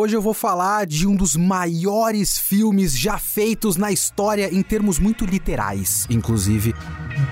[0.00, 4.96] Hoje eu vou falar de um dos maiores filmes já feitos na história em termos
[4.96, 6.72] muito literais, inclusive.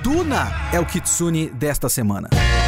[0.02, 2.28] Duna é o Kitsune desta semana.
[2.32, 2.65] Olá,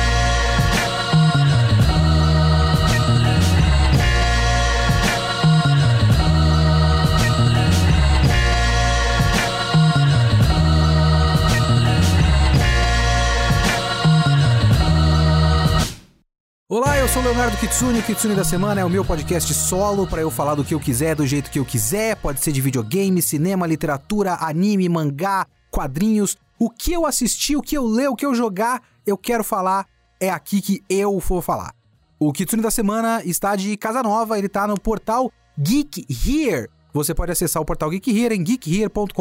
[17.08, 18.00] eu sou Leonardo Kitsune.
[18.00, 20.80] O Kitsune da Semana é o meu podcast solo para eu falar do que eu
[20.80, 22.16] quiser, do jeito que eu quiser.
[22.16, 26.36] Pode ser de videogame, cinema, literatura, anime, mangá, quadrinhos.
[26.58, 29.86] O que eu assistir, o que eu ler, o que eu jogar, eu quero falar.
[30.20, 31.72] É aqui que eu vou falar.
[32.18, 36.68] O Kitsune da Semana está de casa nova, ele está no portal Geek Here.
[36.92, 39.12] Você pode acessar o portal Geek Here em geekhere.com.br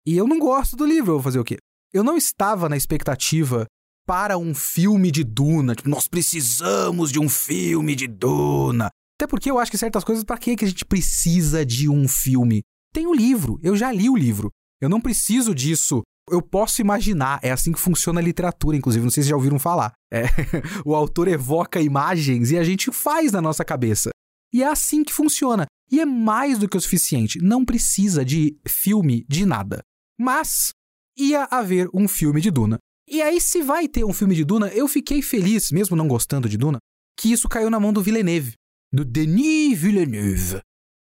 [0.06, 1.58] E eu não gosto do livro, eu vou fazer o quê?
[1.92, 3.66] Eu não estava na expectativa
[4.06, 5.74] para um filme de Duna.
[5.74, 8.88] Tipo, nós precisamos de um filme de Duna.
[9.18, 12.62] Até porque eu acho que certas coisas, para que a gente precisa de um filme?
[12.92, 14.50] Tem o livro, eu já li o livro.
[14.80, 19.10] Eu não preciso disso eu posso imaginar, é assim que funciona a literatura, inclusive, não
[19.10, 19.92] sei se já ouviram falar.
[20.12, 20.24] É,
[20.84, 24.10] o autor evoca imagens e a gente faz na nossa cabeça.
[24.52, 25.66] E é assim que funciona.
[25.90, 27.38] E é mais do que o suficiente.
[27.40, 29.80] Não precisa de filme de nada.
[30.18, 30.70] Mas
[31.16, 32.78] ia haver um filme de Duna.
[33.08, 36.48] E aí, se vai ter um filme de Duna, eu fiquei feliz, mesmo não gostando
[36.48, 36.78] de Duna,
[37.16, 38.54] que isso caiu na mão do Villeneuve.
[38.92, 40.60] Do Denis Villeneuve.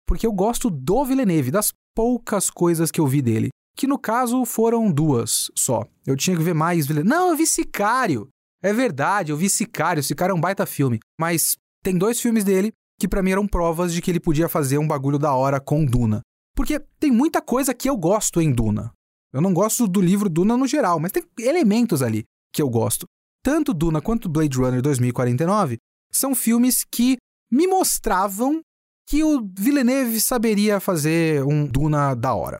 [0.07, 4.45] Porque eu gosto do Villeneuve, das poucas coisas que eu vi dele que no caso
[4.45, 5.85] foram duas só.
[6.05, 6.87] Eu tinha que ver mais.
[6.87, 8.27] Não, eu vi Sicário.
[8.61, 10.03] É verdade, eu vi Sicário.
[10.03, 10.99] Sicário é um baita filme.
[11.19, 14.77] Mas tem dois filmes dele que para mim eram provas de que ele podia fazer
[14.77, 16.21] um bagulho da hora com Duna.
[16.55, 18.91] Porque tem muita coisa que eu gosto em Duna.
[19.33, 22.23] Eu não gosto do livro Duna no geral, mas tem elementos ali
[22.53, 23.05] que eu gosto.
[23.43, 25.77] Tanto Duna quanto Blade Runner 2049
[26.11, 27.17] são filmes que
[27.51, 28.61] me mostravam
[29.07, 32.57] que o Villeneuve saberia fazer um Duna da hora.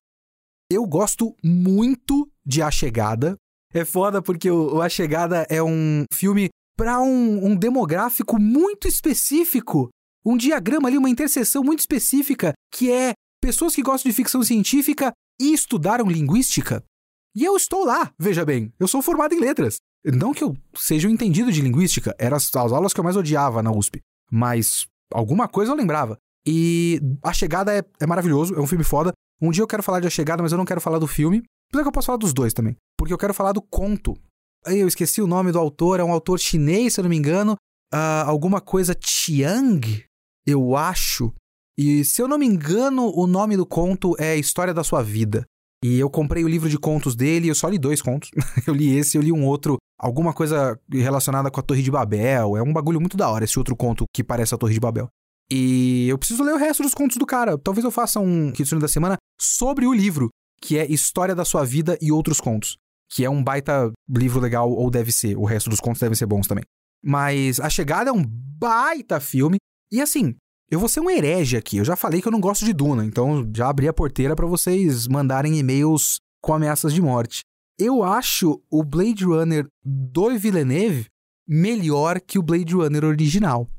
[0.70, 3.36] Eu gosto muito de A Chegada.
[3.74, 9.90] É foda porque o, A Chegada é um filme para um, um demográfico muito específico.
[10.26, 15.12] Um diagrama ali, uma interseção muito específica, que é pessoas que gostam de ficção científica
[15.40, 16.84] e estudaram linguística.
[17.36, 19.78] E eu estou lá, veja bem, eu sou formado em letras.
[20.06, 23.16] Não que eu seja um entendido de linguística, eram as, as aulas que eu mais
[23.16, 24.02] odiava na USP,
[24.32, 26.18] mas alguma coisa eu lembrava.
[26.46, 29.14] E A Chegada é, é maravilhoso, é um filme foda.
[29.42, 31.44] Um dia eu quero falar de A Chegada, mas eu não quero falar do filme.
[31.70, 32.78] Apesar que eu posso falar dos dois também.
[32.98, 34.16] Porque eu quero falar do conto.
[34.66, 37.54] Eu esqueci o nome do autor, é um autor chinês, se eu não me engano.
[37.94, 40.04] Uh, alguma coisa Chiang,
[40.48, 41.34] eu acho.
[41.78, 45.46] E se eu não me engano, o nome do conto é História da Sua Vida.
[45.84, 48.32] E eu comprei o livro de contos dele, eu só li dois contos.
[48.66, 52.56] eu li esse, eu li um outro, alguma coisa relacionada com a Torre de Babel.
[52.56, 55.10] É um bagulho muito da hora esse outro conto que parece a Torre de Babel.
[55.56, 57.60] E eu preciso ler o resto dos contos do cara.
[57.60, 61.64] Talvez eu faça um Kitsune da semana sobre o livro, que é História da Sua
[61.64, 62.76] Vida e Outros Contos.
[63.12, 65.38] Que é um baita livro legal, ou deve ser.
[65.38, 66.64] O resto dos contos devem ser bons também.
[67.06, 69.58] Mas A Chegada é um baita filme.
[69.92, 70.34] E assim,
[70.72, 71.78] eu vou ser um herege aqui.
[71.78, 74.48] Eu já falei que eu não gosto de Duna, então já abri a porteira para
[74.48, 77.42] vocês mandarem e-mails com ameaças de morte.
[77.78, 81.06] Eu acho o Blade Runner do Villeneuve
[81.48, 83.70] melhor que o Blade Runner original.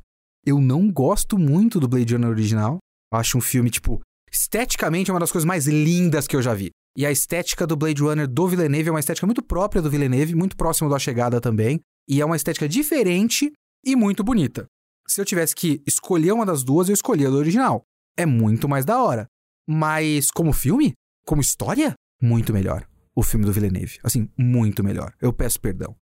[0.47, 2.79] Eu não gosto muito do Blade Runner original.
[3.13, 4.01] Acho um filme, tipo,
[4.31, 6.71] esteticamente é uma das coisas mais lindas que eu já vi.
[6.97, 10.35] E a estética do Blade Runner do Villeneuve é uma estética muito própria do Villeneuve,
[10.35, 11.81] muito próximo da chegada também.
[12.09, 13.51] E é uma estética diferente
[13.85, 14.67] e muito bonita.
[15.09, 17.83] Se eu tivesse que escolher uma das duas, eu escolhia a do original.
[18.17, 19.27] É muito mais da hora.
[19.67, 20.93] Mas como filme,
[21.27, 22.87] como história, muito melhor.
[23.17, 23.99] O filme do Villeneuve.
[24.03, 25.15] Assim, muito melhor.
[25.21, 25.97] Eu peço perdão.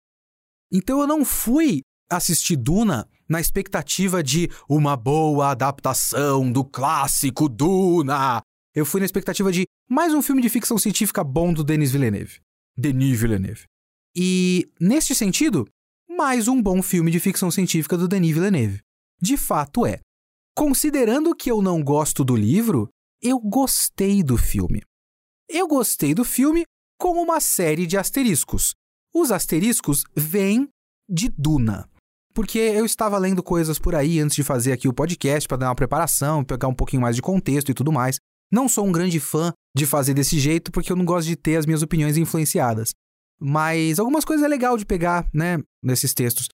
[0.71, 8.41] Então eu não fui assistir Duna na expectativa de uma boa adaptação do clássico Duna.
[8.75, 12.39] Eu fui na expectativa de mais um filme de ficção científica bom do Denis Villeneuve.
[12.75, 13.65] Denis Villeneuve.
[14.15, 15.67] E, neste sentido,
[16.09, 18.81] mais um bom filme de ficção científica do Denis Villeneuve.
[19.21, 19.99] De fato é.
[20.57, 22.89] Considerando que eu não gosto do livro,
[23.21, 24.81] eu gostei do filme.
[25.47, 26.63] Eu gostei do filme
[26.99, 28.73] com uma série de asteriscos.
[29.13, 30.67] Os asteriscos vêm
[31.07, 31.89] de Duna.
[32.33, 35.69] Porque eu estava lendo coisas por aí antes de fazer aqui o podcast para dar
[35.69, 38.17] uma preparação, pegar um pouquinho mais de contexto e tudo mais.
[38.51, 41.57] Não sou um grande fã de fazer desse jeito porque eu não gosto de ter
[41.57, 42.93] as minhas opiniões influenciadas.
[43.39, 46.47] Mas algumas coisas é legal de pegar, né, nesses textos.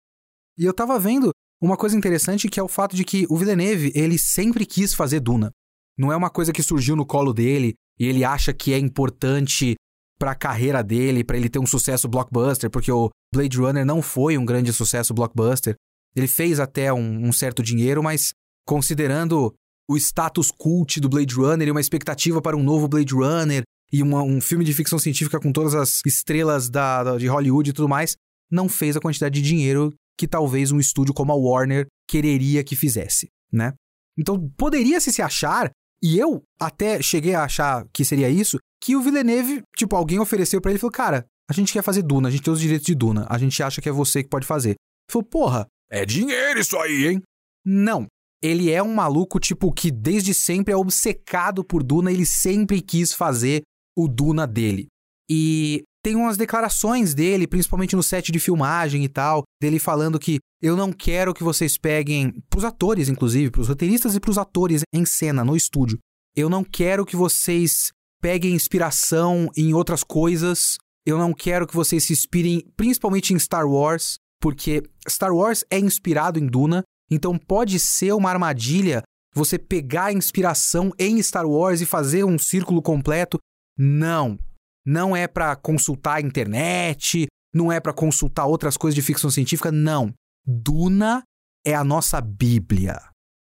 [0.57, 1.31] E eu tava vendo
[1.61, 5.19] uma coisa interessante que é o fato de que o Villeneuve, ele sempre quis fazer
[5.19, 5.51] Duna.
[5.97, 9.75] Não é uma coisa que surgiu no colo dele e ele acha que é importante
[10.19, 14.01] para a carreira dele, para ele ter um sucesso blockbuster, porque o Blade Runner não
[14.01, 15.75] foi um grande sucesso blockbuster.
[16.15, 18.33] Ele fez até um, um certo dinheiro, mas
[18.65, 19.53] considerando
[19.89, 24.01] o status cult do Blade Runner e uma expectativa para um novo Blade Runner e
[24.01, 27.73] uma, um filme de ficção científica com todas as estrelas da, da, de Hollywood e
[27.73, 28.15] tudo mais,
[28.49, 32.75] não fez a quantidade de dinheiro que talvez um estúdio como a Warner quereria que
[32.75, 33.73] fizesse, né?
[34.17, 35.69] Então poderia-se se achar,
[36.01, 40.61] e eu até cheguei a achar que seria isso, que o Villeneuve, tipo, alguém ofereceu
[40.61, 42.85] para ele e falou: Cara, a gente quer fazer Duna, a gente tem os direitos
[42.85, 44.75] de Duna, a gente acha que é você que pode fazer.
[45.09, 47.21] Falou: Porra, é dinheiro isso aí, hein?
[47.65, 48.07] Não.
[48.43, 53.13] Ele é um maluco, tipo, que desde sempre é obcecado por Duna, ele sempre quis
[53.13, 53.61] fazer
[53.97, 54.87] o Duna dele.
[55.29, 60.37] E tem umas declarações dele, principalmente no set de filmagem e tal, dele falando que
[60.61, 65.05] eu não quero que vocês peguem, pros atores, inclusive, pros roteiristas e pros atores em
[65.05, 65.97] cena, no estúdio.
[66.35, 70.77] Eu não quero que vocês peguem inspiração em outras coisas.
[71.05, 75.77] Eu não quero que vocês se inspirem principalmente em Star Wars, porque Star Wars é
[75.77, 79.03] inspirado em Duna, então pode ser uma armadilha
[79.35, 83.37] você pegar a inspiração em Star Wars e fazer um círculo completo.
[83.77, 84.39] Não.
[84.85, 89.71] Não é para consultar a internet, não é para consultar outras coisas de ficção científica,
[89.71, 90.13] não.
[90.45, 91.21] Duna
[91.65, 92.97] é a nossa Bíblia.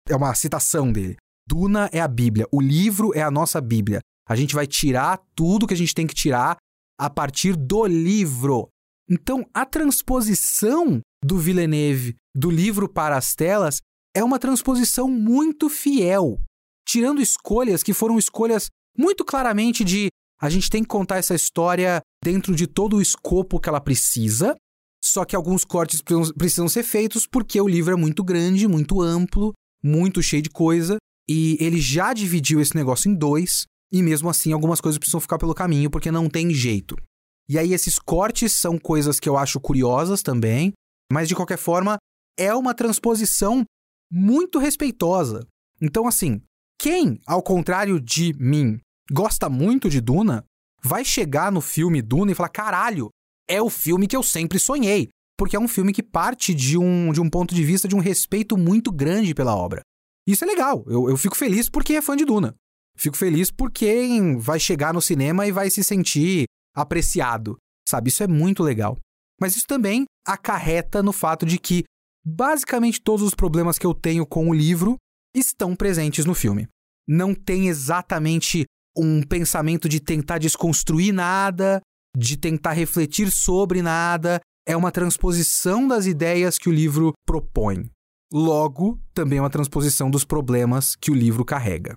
[0.07, 1.15] É uma citação dele.
[1.47, 2.45] Duna é a Bíblia.
[2.51, 3.99] O livro é a nossa Bíblia.
[4.27, 6.57] A gente vai tirar tudo que a gente tem que tirar
[6.99, 8.67] a partir do livro.
[9.09, 13.79] Então, a transposição do Villeneuve do livro para as telas
[14.13, 16.39] é uma transposição muito fiel,
[16.87, 18.67] tirando escolhas que foram escolhas
[18.97, 20.09] muito claramente de
[20.41, 24.55] a gente tem que contar essa história dentro de todo o escopo que ela precisa,
[25.03, 26.01] só que alguns cortes
[26.37, 29.53] precisam ser feitos porque o livro é muito grande, muito amplo,
[29.83, 30.97] muito cheio de coisa,
[31.27, 35.37] e ele já dividiu esse negócio em dois, e mesmo assim algumas coisas precisam ficar
[35.37, 36.95] pelo caminho porque não tem jeito.
[37.49, 40.71] E aí esses cortes são coisas que eu acho curiosas também,
[41.11, 41.97] mas de qualquer forma
[42.37, 43.63] é uma transposição
[44.11, 45.47] muito respeitosa.
[45.81, 46.41] Então assim,
[46.79, 48.79] quem, ao contrário de mim,
[49.11, 50.45] gosta muito de Duna,
[50.81, 53.09] vai chegar no filme Duna e falar: caralho,
[53.49, 55.09] é o filme que eu sempre sonhei.
[55.37, 57.99] Porque é um filme que parte de um, de um ponto de vista de um
[57.99, 59.81] respeito muito grande pela obra.
[60.27, 62.53] Isso é legal, eu, eu fico feliz porque é fã de Duna.
[62.99, 63.87] Fico feliz porque
[64.37, 66.43] vai chegar no cinema e vai se sentir
[66.75, 67.57] apreciado,
[67.87, 68.09] sabe?
[68.09, 68.97] Isso é muito legal.
[69.39, 71.85] Mas isso também acarreta no fato de que
[72.25, 74.97] basicamente todos os problemas que eu tenho com o livro
[75.33, 76.67] estão presentes no filme.
[77.07, 78.65] Não tem exatamente
[78.97, 81.79] um pensamento de tentar desconstruir nada,
[82.17, 87.89] de tentar refletir sobre nada, é uma transposição das ideias que o livro propõe.
[88.31, 91.95] Logo, também é uma transposição dos problemas que o livro carrega.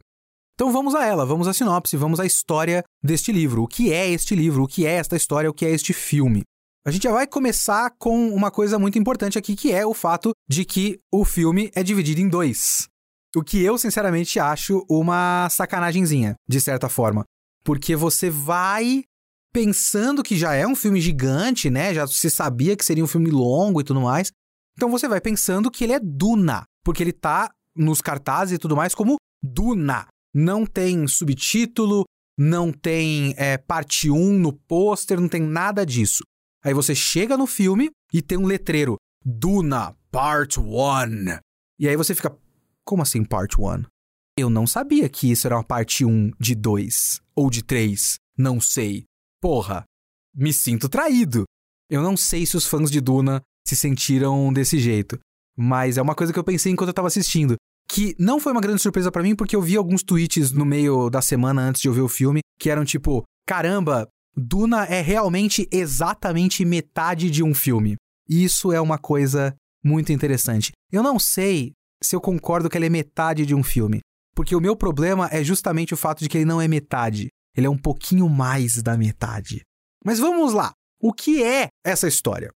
[0.54, 3.62] Então vamos a ela, vamos à sinopse, vamos à história deste livro.
[3.62, 4.64] O que é este livro?
[4.64, 5.50] O que é esta história?
[5.50, 6.42] O que é este filme?
[6.84, 10.32] A gente já vai começar com uma coisa muito importante aqui, que é o fato
[10.48, 12.88] de que o filme é dividido em dois.
[13.36, 17.24] O que eu, sinceramente, acho uma sacanagemzinha, de certa forma.
[17.64, 19.04] Porque você vai
[19.52, 21.94] pensando que já é um filme gigante, né?
[21.94, 24.32] Já se sabia que seria um filme longo e tudo mais.
[24.76, 28.76] Então você vai pensando que ele é Duna, porque ele tá nos cartazes e tudo
[28.76, 30.08] mais como Duna.
[30.34, 32.04] Não tem subtítulo,
[32.38, 36.22] não tem é, parte 1 no pôster, não tem nada disso.
[36.64, 41.38] Aí você chega no filme e tem um letreiro Duna Part 1.
[41.78, 42.36] E aí você fica,
[42.84, 43.82] como assim Part 1?
[44.38, 48.60] Eu não sabia que isso era uma parte 1 de 2 ou de 3, não
[48.60, 49.04] sei.
[49.40, 49.84] Porra,
[50.34, 51.44] me sinto traído.
[51.90, 55.18] Eu não sei se os fãs de Duna se sentiram desse jeito,
[55.56, 57.56] mas é uma coisa que eu pensei enquanto eu tava assistindo,
[57.92, 61.10] que não foi uma grande surpresa para mim porque eu vi alguns tweets no meio
[61.10, 65.68] da semana antes de eu ver o filme que eram tipo, caramba, Duna é realmente
[65.70, 67.96] exatamente metade de um filme.
[68.26, 70.72] Isso é uma coisa muito interessante.
[70.90, 71.72] Eu não sei
[72.02, 74.00] se eu concordo que ele é metade de um filme,
[74.34, 77.28] porque o meu problema é justamente o fato de que ele não é metade.
[77.54, 79.60] Ele é um pouquinho mais da metade.
[80.02, 80.72] Mas vamos lá.
[80.98, 82.50] O que é essa história?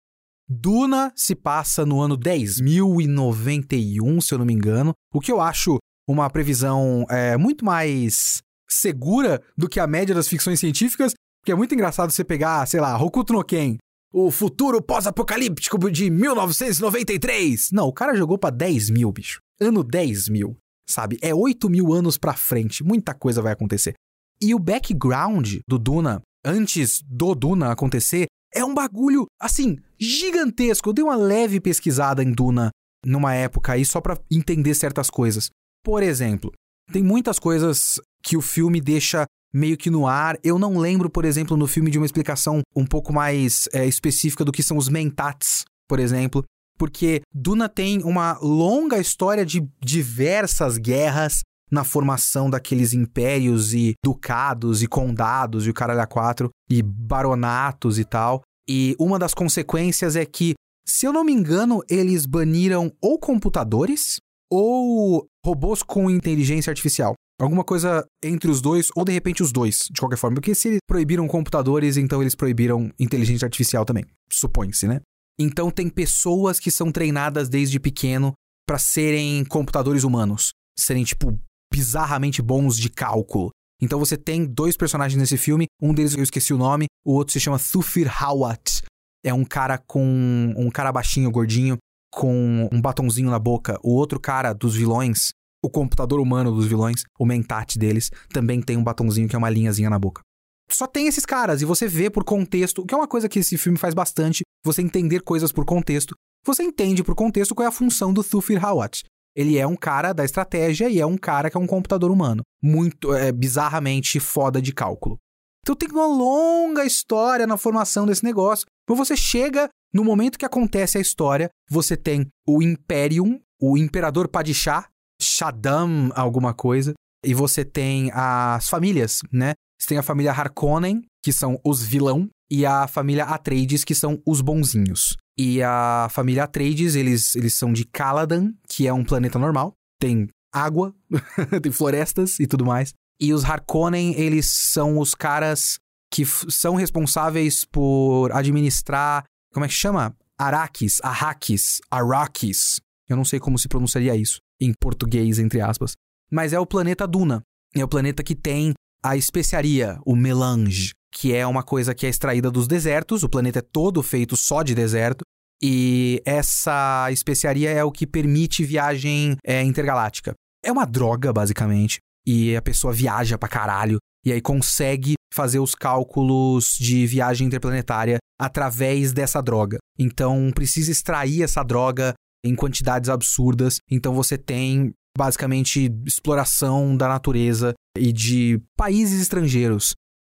[0.49, 5.79] Duna se passa no ano 10.091, se eu não me engano, o que eu acho
[6.07, 11.55] uma previsão é, muito mais segura do que a média das ficções científicas, porque é
[11.55, 13.77] muito engraçado você pegar, sei lá, Hokuto no Ken,
[14.13, 17.71] o futuro pós-apocalíptico de 1993.
[17.73, 19.41] Não, o cara jogou pra 10 mil, bicho.
[19.61, 20.57] Ano 10 mil,
[20.89, 21.19] sabe?
[21.21, 23.95] É 8 mil anos pra frente, muita coisa vai acontecer.
[24.41, 30.89] E o background do Duna, antes do Duna acontecer, é um bagulho, assim, gigantesco.
[30.89, 32.71] Eu dei uma leve pesquisada em Duna
[33.05, 35.51] numa época aí só para entender certas coisas.
[35.85, 36.53] Por exemplo,
[36.93, 40.39] tem muitas coisas que o filme deixa meio que no ar.
[40.43, 44.45] Eu não lembro, por exemplo, no filme de uma explicação um pouco mais é, específica
[44.45, 46.43] do que são os mentats, por exemplo.
[46.77, 54.83] Porque Duna tem uma longa história de diversas guerras na formação daqueles impérios e ducados
[54.83, 58.43] e condados e o caralho a quatro e baronatos e tal.
[58.69, 60.55] E uma das consequências é que,
[60.87, 64.19] se eu não me engano, eles baniram ou computadores
[64.51, 67.15] ou robôs com inteligência artificial.
[67.41, 70.37] Alguma coisa entre os dois, ou de repente os dois, de qualquer forma.
[70.37, 74.05] Porque se eles proibiram computadores, então eles proibiram inteligência artificial também.
[74.31, 75.01] Supõe-se, né?
[75.39, 78.33] Então tem pessoas que são treinadas desde pequeno
[78.67, 80.53] para serem computadores humanos.
[80.79, 81.37] Serem, tipo,
[81.75, 83.51] bizarramente bons de cálculo.
[83.83, 87.33] Então você tem dois personagens nesse filme, um deles eu esqueci o nome, o outro
[87.33, 88.83] se chama Thufir Hawat.
[89.25, 91.77] É um cara com um cara baixinho, gordinho,
[92.13, 93.77] com um batonzinho na boca.
[93.83, 95.31] O outro cara dos vilões,
[95.65, 99.51] o computador humano dos vilões, o mentate deles, também tem um batonzinho que é uma
[99.51, 100.23] linhazinha na boca.
[100.71, 103.59] Só tem esses caras e você vê por contexto, que é uma coisa que esse
[103.59, 106.15] filme faz bastante, você entender coisas por contexto.
[106.47, 109.03] Você entende por contexto qual é a função do Thufir Hawat.
[109.37, 112.43] Ele é um cara da estratégia e é um cara que é um computador humano.
[112.63, 115.19] Muito é, bizarramente foda de cálculo.
[115.63, 118.67] Então tem uma longa história na formação desse negócio.
[118.87, 124.29] Quando você chega no momento que acontece a história, você tem o Imperium, o Imperador
[124.29, 124.89] Padishah,
[125.21, 126.93] Shaddam alguma coisa,
[127.25, 129.55] e você tem as famílias, né?
[129.81, 134.21] Você tem a família Harkonnen, que são os vilão, e a família Atreides, que são
[134.27, 135.17] os bonzinhos.
[135.37, 139.75] E a família Atreides, eles, eles são de Caladan, que é um planeta normal.
[140.01, 140.95] Tem água,
[141.63, 142.93] tem florestas e tudo mais.
[143.21, 145.79] E os Harkonnen, eles são os caras
[146.11, 149.25] que são responsáveis por administrar.
[149.53, 150.17] Como é que chama?
[150.39, 152.81] Araques, Arrakis, Arrakis.
[153.09, 155.93] Eu não sei como se pronunciaria isso em português, entre aspas.
[156.31, 157.43] Mas é o planeta Duna.
[157.75, 158.73] É o planeta que tem
[159.03, 163.61] a especiaria, o melange, que é uma coisa que é extraída dos desertos, o planeta
[163.61, 165.23] é todo feito só de deserto,
[165.63, 170.35] e essa especiaria é o que permite viagem é, intergaláctica.
[170.63, 175.75] É uma droga, basicamente, e a pessoa viaja pra caralho, e aí consegue fazer os
[175.75, 179.79] cálculos de viagem interplanetária através dessa droga.
[179.99, 183.79] Então precisa extrair essa droga em quantidades absurdas.
[183.91, 189.95] Então você tem basicamente exploração da natureza e de países estrangeiros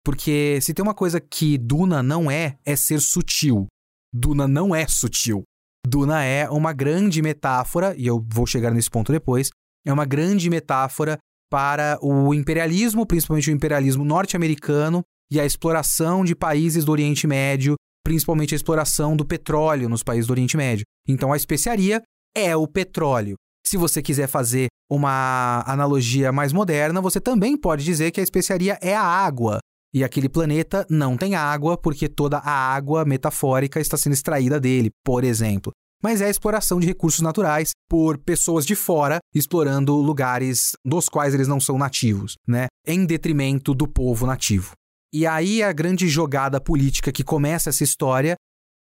[0.09, 3.67] porque se tem uma coisa que Duna não é, é ser sutil.
[4.11, 5.43] Duna não é sutil.
[5.87, 9.51] Duna é uma grande metáfora, e eu vou chegar nesse ponto depois,
[9.85, 16.33] é uma grande metáfora para o imperialismo, principalmente o imperialismo norte-americano e a exploração de
[16.35, 20.85] países do Oriente Médio, principalmente a exploração do petróleo nos países do Oriente Médio.
[21.07, 22.01] Então a especiaria
[22.35, 23.35] é o petróleo.
[23.63, 28.79] Se você quiser fazer uma analogia mais moderna, você também pode dizer que a especiaria
[28.81, 29.59] é a água.
[29.93, 34.91] E aquele planeta não tem água porque toda a água metafórica está sendo extraída dele,
[35.03, 35.71] por exemplo.
[36.01, 41.33] Mas é a exploração de recursos naturais por pessoas de fora explorando lugares dos quais
[41.33, 42.67] eles não são nativos, né?
[42.87, 44.71] Em detrimento do povo nativo.
[45.11, 48.35] E aí a grande jogada política que começa essa história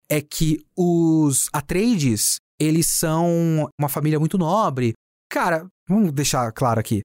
[0.09, 4.93] é que os Atreides, eles são uma família muito nobre.
[5.29, 7.01] Cara, vamos deixar claro aqui.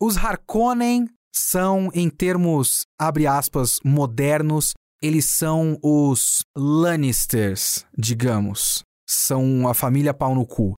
[0.00, 8.84] Os Harkonnen são, em termos, abre aspas, modernos, eles são os Lannisters, digamos.
[9.08, 10.74] São a família pau no cu.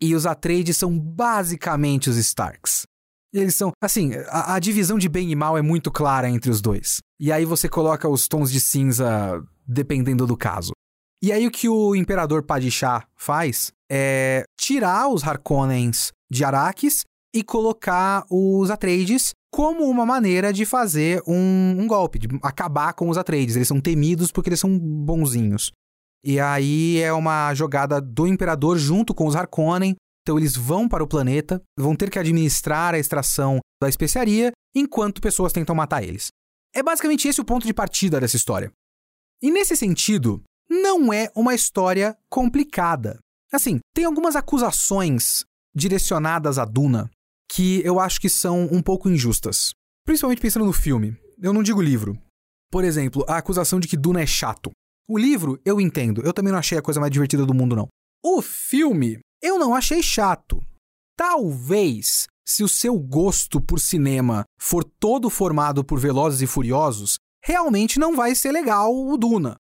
[0.00, 2.84] E os Atreides são basicamente os Starks.
[3.32, 6.60] Eles são, assim, a, a, divisão de bem e mal é muito clara entre os
[6.60, 7.00] dois.
[7.20, 10.72] E aí você coloca os tons de cinza dependendo do caso.
[11.22, 17.42] E aí o que o Imperador Padishah faz é tirar os Harkonnens de Arrakis e
[17.42, 23.16] colocar os Atreides como uma maneira de fazer um, um, golpe, de acabar com os
[23.16, 23.56] Atreides.
[23.56, 25.72] Eles são temidos porque eles são bonzinhos.
[26.22, 29.96] E aí é uma jogada do imperador junto com os Harkonnen.
[30.20, 35.22] Então eles vão para o planeta, vão ter que administrar a extração da especiaria, enquanto
[35.22, 36.28] pessoas tentam matar eles.
[36.74, 38.70] É basicamente esse o ponto de partida dessa história.
[39.42, 43.20] E nesse sentido, não é uma história complicada.
[43.50, 47.10] Assim, tem algumas acusações direcionadas a Duna
[47.48, 49.72] que eu acho que são um pouco injustas.
[50.04, 51.16] Principalmente pensando no filme.
[51.40, 52.18] Eu não digo livro.
[52.70, 54.70] Por exemplo, a acusação de que Duna é chato.
[55.08, 56.22] O livro, eu entendo.
[56.24, 57.88] Eu também não achei a coisa mais divertida do mundo, não.
[58.24, 60.60] O filme, eu não achei chato.
[61.16, 67.98] Talvez, se o seu gosto por cinema for todo formado por Velozes e Furiosos, realmente
[67.98, 69.56] não vai ser legal o Duna.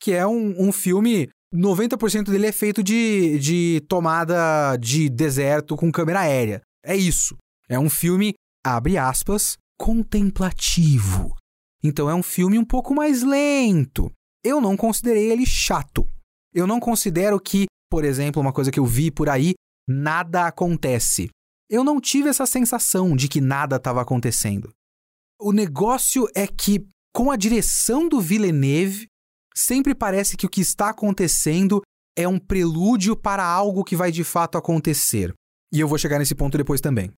[0.00, 5.90] Que é um, um filme 90% dele é feito de, de tomada de deserto com
[5.90, 6.60] câmera aérea.
[6.84, 7.36] É isso.
[7.68, 8.34] É um filme,
[8.64, 11.36] abre aspas, contemplativo.
[11.82, 14.10] Então é um filme um pouco mais lento.
[14.44, 16.06] Eu não considerei ele chato.
[16.52, 19.54] Eu não considero que, por exemplo, uma coisa que eu vi por aí,
[19.88, 21.28] nada acontece.
[21.68, 24.70] Eu não tive essa sensação de que nada estava acontecendo.
[25.40, 29.06] O negócio é que, com a direção do Villeneuve,
[29.54, 31.80] sempre parece que o que está acontecendo
[32.16, 35.32] é um prelúdio para algo que vai de fato acontecer.
[35.72, 37.12] E eu vou chegar nesse ponto depois também.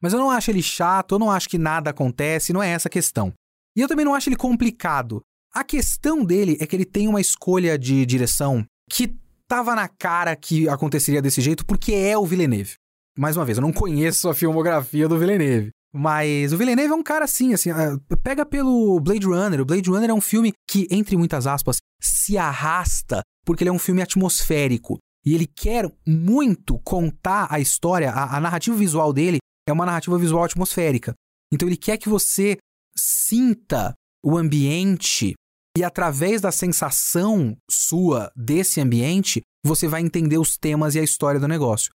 [0.00, 2.88] Mas eu não acho ele chato, eu não acho que nada acontece, não é essa
[2.88, 3.32] a questão.
[3.76, 5.20] E eu também não acho ele complicado.
[5.52, 9.16] A questão dele é que ele tem uma escolha de direção que
[9.48, 12.74] tava na cara que aconteceria desse jeito porque é o Villeneuve.
[13.16, 15.70] Mais uma vez, eu não conheço a filmografia do Villeneuve.
[15.92, 19.60] Mas o Villeneuve é um cara assim, assim, uh, pega pelo Blade Runner.
[19.60, 23.72] O Blade Runner é um filme que, entre muitas aspas, se arrasta porque ele é
[23.72, 24.98] um filme atmosférico.
[25.28, 29.36] E ele quer muito contar a história, a, a narrativa visual dele
[29.68, 31.12] é uma narrativa visual atmosférica.
[31.52, 32.56] Então ele quer que você
[32.96, 33.92] sinta
[34.24, 35.34] o ambiente
[35.76, 41.38] e através da sensação sua desse ambiente, você vai entender os temas e a história
[41.38, 41.90] do negócio.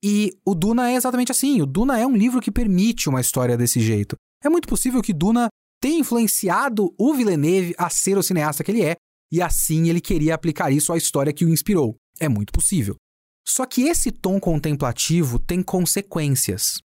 [0.00, 1.60] E o Duna é exatamente assim.
[1.60, 4.14] O Duna é um livro que permite uma história desse jeito.
[4.44, 5.48] É muito possível que Duna
[5.82, 8.94] tenha influenciado o Villeneuve a ser o cineasta que ele é,
[9.32, 11.96] e assim ele queria aplicar isso à história que o inspirou.
[12.20, 12.96] É muito possível.
[13.46, 16.78] Só que esse tom contemplativo tem consequências.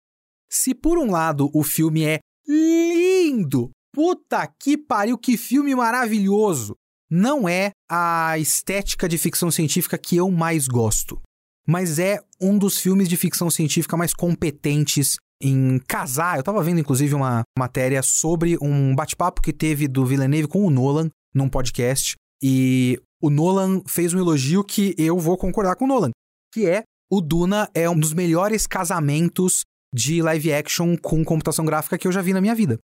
[0.49, 6.75] Se por um lado o filme é lindo, puta que pariu, que filme maravilhoso,
[7.09, 11.21] não é a estética de ficção científica que eu mais gosto
[11.67, 16.37] mas é um dos filmes de ficção científica mais competentes em casar.
[16.37, 20.69] Eu tava vendo, inclusive, uma matéria sobre um bate-papo que teve do Villeneuve com o
[20.69, 22.15] Nolan num podcast.
[22.41, 26.11] E o Nolan fez um elogio que eu vou concordar com o Nolan,
[26.53, 31.97] que é o Duna é um dos melhores casamentos de live action com computação gráfica
[31.97, 32.79] que eu já vi na minha vida.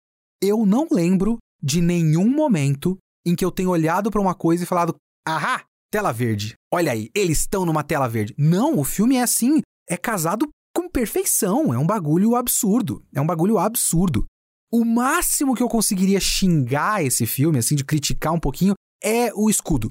[0.40, 4.66] Eu não lembro de nenhum momento em que eu tenha olhado para uma coisa e
[4.66, 4.94] falado:
[5.26, 6.54] "Ahá, tela verde.
[6.72, 8.34] Olha aí, eles estão numa tela verde.
[8.38, 13.26] Não, o filme é assim, é casado com perfeição, é um bagulho absurdo, é um
[13.26, 14.24] bagulho absurdo.
[14.72, 19.50] O máximo que eu conseguiria xingar esse filme, assim, de criticar um pouquinho, é o
[19.50, 19.90] escudo.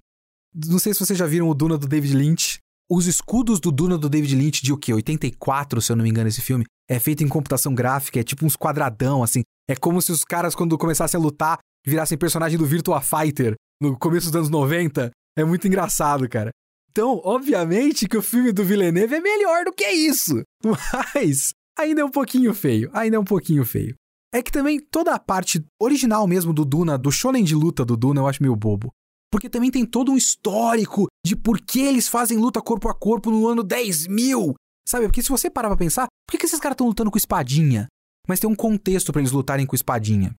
[0.53, 2.59] Não sei se vocês já viram o Duna do David Lynch.
[2.89, 4.93] Os escudos do Duna do David Lynch de o quê?
[4.93, 6.65] 84, se eu não me engano, esse filme.
[6.89, 9.43] É feito em computação gráfica, é tipo uns quadradão, assim.
[9.69, 13.97] É como se os caras, quando começassem a lutar, virassem personagem do Virtua Fighter no
[13.97, 15.09] começo dos anos 90.
[15.37, 16.51] É muito engraçado, cara.
[16.91, 20.43] Então, obviamente que o filme do Villeneuve é melhor do que isso.
[21.15, 23.95] Mas ainda é um pouquinho feio, ainda é um pouquinho feio.
[24.33, 27.95] É que também toda a parte original mesmo do Duna, do shonen de luta do
[27.95, 28.91] Duna, eu acho meio bobo.
[29.31, 33.31] Porque também tem todo um histórico de por que eles fazem luta corpo a corpo
[33.31, 34.53] no ano 10 mil.
[34.87, 35.05] Sabe?
[35.05, 37.87] Porque se você parar pra pensar, por que, que esses caras estão lutando com espadinha?
[38.27, 40.35] Mas tem um contexto para eles lutarem com espadinha.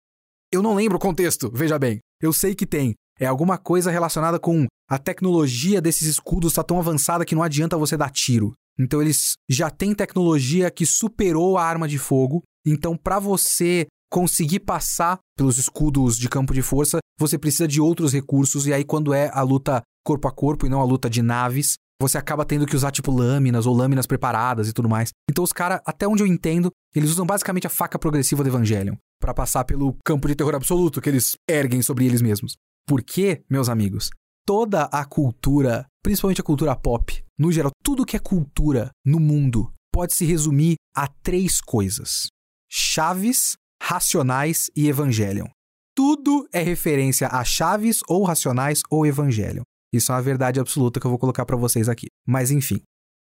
[0.52, 2.00] Eu não lembro o contexto, veja bem.
[2.22, 2.94] Eu sei que tem.
[3.18, 7.78] É alguma coisa relacionada com a tecnologia desses escudos está tão avançada que não adianta
[7.78, 8.54] você dar tiro.
[8.78, 12.42] Então eles já têm tecnologia que superou a arma de fogo.
[12.66, 18.12] Então para você conseguir passar pelos escudos de campo de força, você precisa de outros
[18.12, 21.22] recursos e aí quando é a luta corpo a corpo e não a luta de
[21.22, 25.12] naves, você acaba tendo que usar tipo lâminas ou lâminas preparadas e tudo mais.
[25.30, 28.96] Então os caras, até onde eu entendo, eles usam basicamente a faca progressiva do Evangelion
[29.20, 32.58] para passar pelo campo de terror absoluto que eles erguem sobre eles mesmos.
[32.88, 34.10] Porque, meus amigos,
[34.46, 39.72] toda a cultura, principalmente a cultura pop, no geral, tudo que é cultura no mundo
[39.94, 42.28] pode se resumir a três coisas:
[42.70, 43.56] Chaves,
[43.92, 45.48] Racionais e Evangelion.
[45.94, 49.64] Tudo é referência a Chaves ou Racionais ou Evangelion.
[49.94, 52.08] Isso é uma verdade absoluta que eu vou colocar para vocês aqui.
[52.26, 52.82] Mas enfim.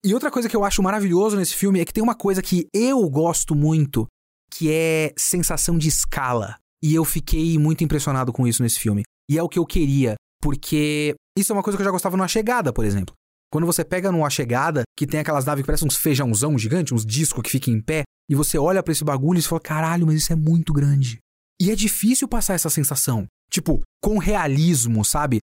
[0.02, 2.70] E outra coisa que eu acho maravilhoso nesse filme é que tem uma coisa que
[2.74, 4.08] eu gosto muito,
[4.50, 6.56] que é sensação de escala.
[6.82, 9.04] E eu fiquei muito impressionado com isso nesse filme.
[9.30, 12.16] E é o que eu queria, porque Isso é uma coisa que eu já gostava
[12.16, 13.14] numa chegada, por exemplo.
[13.52, 17.06] Quando você pega numa chegada, que tem aquelas naves que parecem uns feijãozão gigante, uns
[17.06, 20.06] discos que ficam em pé, e você olha para esse bagulho e você fala, caralho,
[20.08, 21.20] mas isso é muito grande.
[21.62, 23.26] E é difícil passar essa sensação.
[23.50, 25.40] Tipo, com realismo, sabe?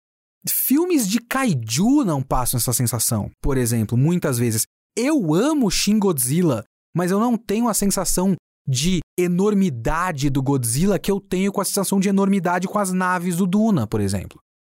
[0.48, 4.64] Filmes de kaiju não passam essa sensação, por exemplo, muitas vezes.
[4.96, 6.64] Eu amo Shin Godzilla,
[6.96, 8.34] mas eu não tenho a sensação
[8.66, 13.36] de enormidade do Godzilla que eu tenho com a sensação de enormidade com as naves
[13.36, 14.38] do Duna, por exemplo.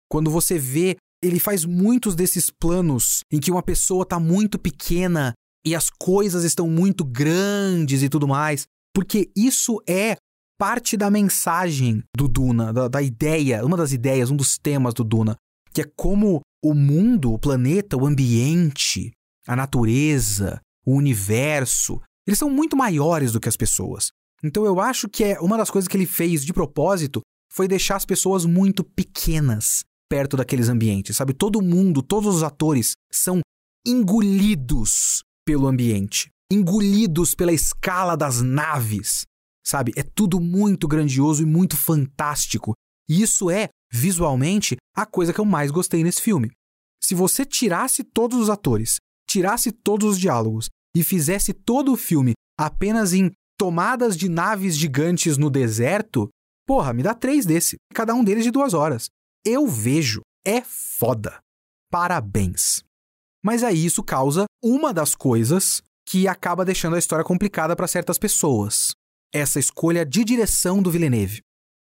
[0.09, 5.33] Quando você vê, ele faz muitos desses planos em que uma pessoa está muito pequena
[5.69, 10.17] e as coisas estão muito grandes e tudo mais, porque isso é
[10.57, 15.03] parte da mensagem do Duna, da, da ideia, uma das ideias, um dos temas do
[15.03, 15.35] Duna,
[15.71, 19.11] que é como o mundo, o planeta, o ambiente,
[19.47, 24.09] a natureza, o universo, eles são muito maiores do que as pessoas.
[24.43, 27.95] Então eu acho que é uma das coisas que ele fez de propósito foi deixar
[27.95, 31.33] as pessoas muito pequenas perto daqueles ambientes, sabe?
[31.33, 33.41] Todo mundo, todos os atores são
[33.85, 39.25] engolidos pelo ambiente, engolidos pela escala das naves,
[39.65, 39.91] sabe?
[39.95, 42.73] É tudo muito grandioso e muito fantástico.
[43.09, 46.51] E isso é, visualmente, a coisa que eu mais gostei nesse filme.
[47.03, 52.33] Se você tirasse todos os atores, tirasse todos os diálogos e fizesse todo o filme
[52.55, 56.29] apenas em tomadas de naves gigantes no deserto,
[56.67, 59.09] porra, me dá três desse, cada um deles de duas horas.
[59.43, 61.39] Eu vejo, é foda.
[61.89, 62.83] Parabéns.
[63.43, 68.17] Mas aí isso causa uma das coisas que acaba deixando a história complicada para certas
[68.17, 68.91] pessoas
[69.33, 71.41] essa escolha de direção do Villeneuve,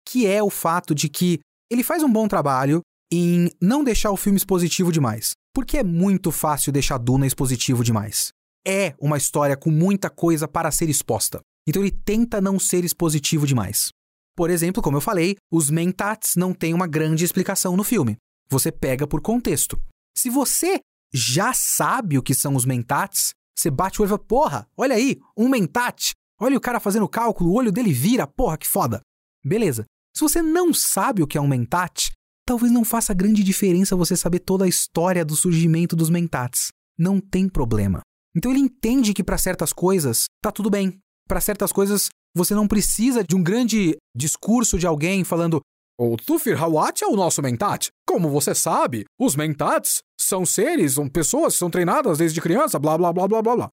[0.07, 1.39] que é o fato de que
[1.71, 5.33] ele faz um bom trabalho em não deixar o filme expositivo demais.
[5.53, 8.29] Porque é muito fácil deixar Duna expositivo demais.
[8.67, 11.39] É uma história com muita coisa para ser exposta.
[11.67, 13.89] Então ele tenta não ser expositivo demais.
[14.35, 18.17] Por exemplo, como eu falei, os mentats não têm uma grande explicação no filme.
[18.49, 19.79] Você pega por contexto.
[20.17, 20.79] Se você
[21.15, 24.95] já sabe o que são os mentats, você bate o olho e fala, porra, olha
[24.95, 26.13] aí, um mentat.
[26.39, 28.99] Olha o cara fazendo cálculo, o olho dele vira, porra, que foda.
[29.43, 29.85] Beleza.
[30.13, 32.11] Se você não sabe o que é um mentat,
[32.45, 36.69] talvez não faça grande diferença você saber toda a história do surgimento dos mentats.
[36.97, 38.01] Não tem problema.
[38.35, 40.99] Então ele entende que para certas coisas tá tudo bem.
[41.27, 45.61] Para certas coisas você não precisa de um grande discurso de alguém falando
[45.97, 47.89] o Tufir Hawat é o nosso mentat.
[48.07, 53.13] Como você sabe, os mentats são seres, são pessoas são treinadas desde criança, blá blá
[53.13, 53.69] blá blá blá blá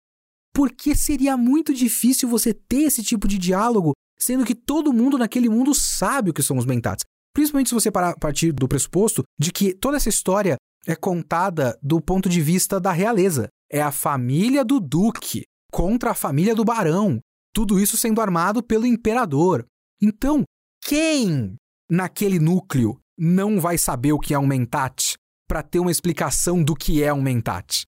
[0.52, 5.48] porque seria muito difícil você ter esse tipo de diálogo, sendo que todo mundo naquele
[5.48, 7.04] mundo sabe o que são os mentats.
[7.34, 10.56] Principalmente se você parar, partir do pressuposto de que toda essa história
[10.86, 13.48] é contada do ponto de vista da realeza.
[13.70, 17.18] É a família do duque contra a família do barão.
[17.54, 19.64] Tudo isso sendo armado pelo imperador.
[20.00, 20.44] Então,
[20.84, 21.56] quem
[21.92, 25.14] naquele núcleo não vai saber o que é um mentat
[25.46, 27.84] para ter uma explicação do que é um mentat?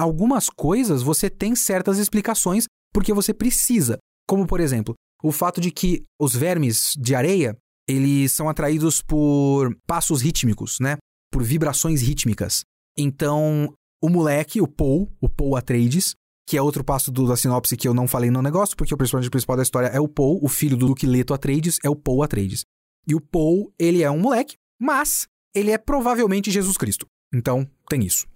[0.00, 3.98] algumas coisas você tem certas explicações porque você precisa.
[4.26, 7.56] Como, por exemplo, o fato de que os vermes de areia,
[7.88, 10.96] eles são atraídos por passos rítmicos, né?
[11.30, 12.62] Por vibrações rítmicas.
[12.96, 16.14] Então, o moleque, o Paul, o Paul Atreides,
[16.48, 18.96] que é outro passo do, da sinopse que eu não falei no negócio, porque o
[18.96, 21.94] personagem principal da história é o Paul, o filho do Duque Leto Atreides é o
[21.94, 22.64] Paul Atreides.
[23.06, 27.06] E o Paul, ele é um moleque, mas ele é provavelmente Jesus Cristo.
[27.32, 28.26] Então, tem isso.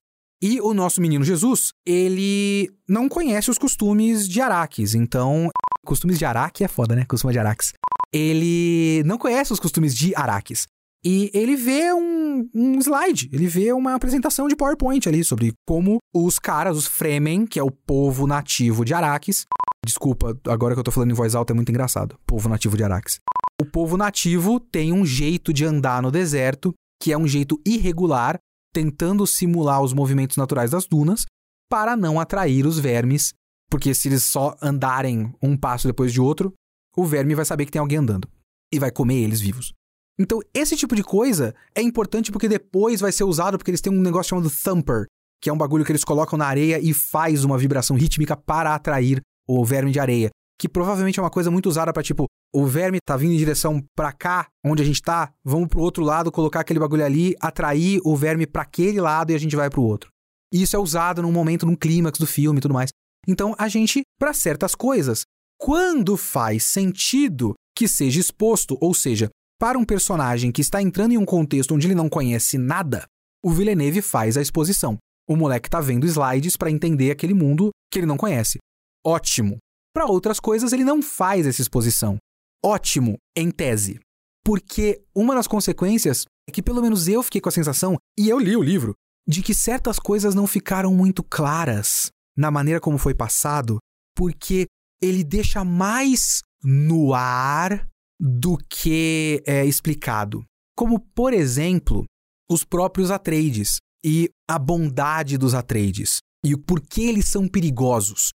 [0.42, 5.48] E o nosso menino Jesus, ele não conhece os costumes de Araques, então.
[5.85, 7.05] Costumes de Araque é foda, né?
[7.05, 7.72] Costumes de Araques.
[8.12, 10.66] Ele não conhece os costumes de Araques.
[11.05, 15.98] E ele vê um, um slide, ele vê uma apresentação de PowerPoint ali sobre como
[16.14, 19.44] os caras, os Fremen, que é o povo nativo de Araques.
[19.85, 22.18] Desculpa, agora que eu tô falando em voz alta é muito engraçado.
[22.27, 23.20] Povo nativo de Araques.
[23.61, 28.38] O povo nativo tem um jeito de andar no deserto que é um jeito irregular
[28.73, 31.25] tentando simular os movimentos naturais das dunas
[31.71, 33.33] para não atrair os vermes,
[33.71, 36.53] porque se eles só andarem um passo depois de outro,
[36.97, 38.29] o verme vai saber que tem alguém andando
[38.73, 39.73] e vai comer eles vivos.
[40.19, 43.93] Então, esse tipo de coisa é importante porque depois vai ser usado porque eles têm
[43.93, 45.07] um negócio chamado thumper,
[45.40, 48.75] que é um bagulho que eles colocam na areia e faz uma vibração rítmica para
[48.75, 50.31] atrair o verme de areia
[50.64, 53.85] que provavelmente é uma coisa muito usada para tipo, o verme tá vindo em direção
[53.94, 58.00] para cá, onde a gente tá, vamos pro outro lado, colocar aquele bagulho ali, atrair
[58.03, 60.09] o verme para aquele lado e a gente vai pro outro.
[60.50, 62.88] Isso é usado num momento, num clímax do filme e tudo mais.
[63.29, 65.24] Então, a gente, para certas coisas,
[65.61, 69.29] quando faz sentido que seja exposto, ou seja,
[69.61, 73.05] para um personagem que está entrando em um contexto onde ele não conhece nada,
[73.44, 74.96] o Villeneuve faz a exposição.
[75.29, 78.57] O moleque tá vendo slides para entender aquele mundo que ele não conhece.
[79.05, 79.59] Ótimo.
[79.94, 82.18] Para outras coisas, ele não faz essa exposição.
[82.64, 84.00] Ótimo, em tese.
[84.44, 88.38] Porque uma das consequências é que pelo menos eu fiquei com a sensação, e eu
[88.38, 88.94] li o livro,
[89.26, 93.78] de que certas coisas não ficaram muito claras na maneira como foi passado,
[94.16, 94.66] porque
[95.00, 97.88] ele deixa mais no ar
[98.20, 100.44] do que é explicado.
[100.76, 102.04] Como, por exemplo,
[102.50, 108.30] os próprios Atreides e a bondade dos Atreides e o porquê eles são perigosos.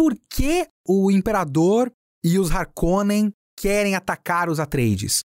[0.00, 1.92] Por que o imperador
[2.24, 5.20] e os Harkonnen querem atacar os Atreides?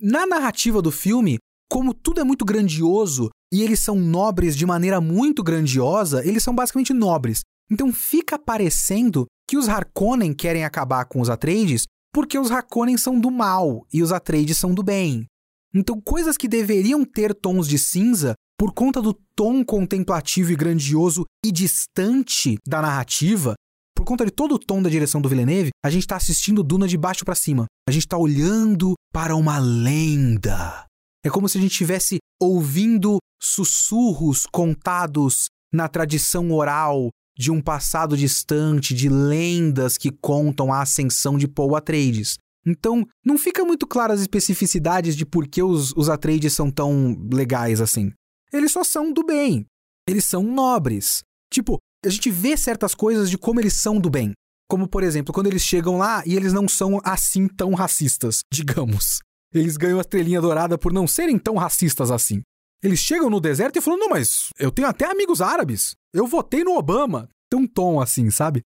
[0.00, 5.00] Na narrativa do filme, como tudo é muito grandioso e eles são nobres de maneira
[5.00, 7.40] muito grandiosa, eles são basicamente nobres.
[7.68, 13.18] Então fica parecendo que os Harkonnen querem acabar com os Atreides porque os Harkonnen são
[13.18, 15.26] do mal e os Atreides são do bem.
[15.74, 21.24] Então coisas que deveriam ter tons de cinza por conta do tom contemplativo e grandioso
[21.44, 23.56] e distante da narrativa,
[23.94, 26.88] por conta de todo o tom da direção do Villeneuve, a gente está assistindo Duna
[26.88, 27.66] de baixo para cima.
[27.88, 30.86] A gente está olhando para uma lenda.
[31.24, 38.16] É como se a gente estivesse ouvindo sussurros contados na tradição oral de um passado
[38.16, 42.36] distante, de lendas que contam a ascensão de Paul Atreides.
[42.66, 47.16] Então, não fica muito claro as especificidades de por que os, os Atreides são tão
[47.32, 48.12] legais assim.
[48.52, 49.66] Eles só são do bem.
[50.08, 51.22] Eles são nobres.
[51.52, 54.32] Tipo, a gente vê certas coisas de como eles são do bem.
[54.68, 59.20] Como, por exemplo, quando eles chegam lá e eles não são assim tão racistas, digamos.
[59.52, 62.42] Eles ganham a estrelinha dourada por não serem tão racistas assim.
[62.82, 65.92] Eles chegam no deserto e falam: Não, mas eu tenho até amigos árabes.
[66.12, 67.28] Eu votei no Obama.
[67.50, 68.62] Tem um tom assim, sabe?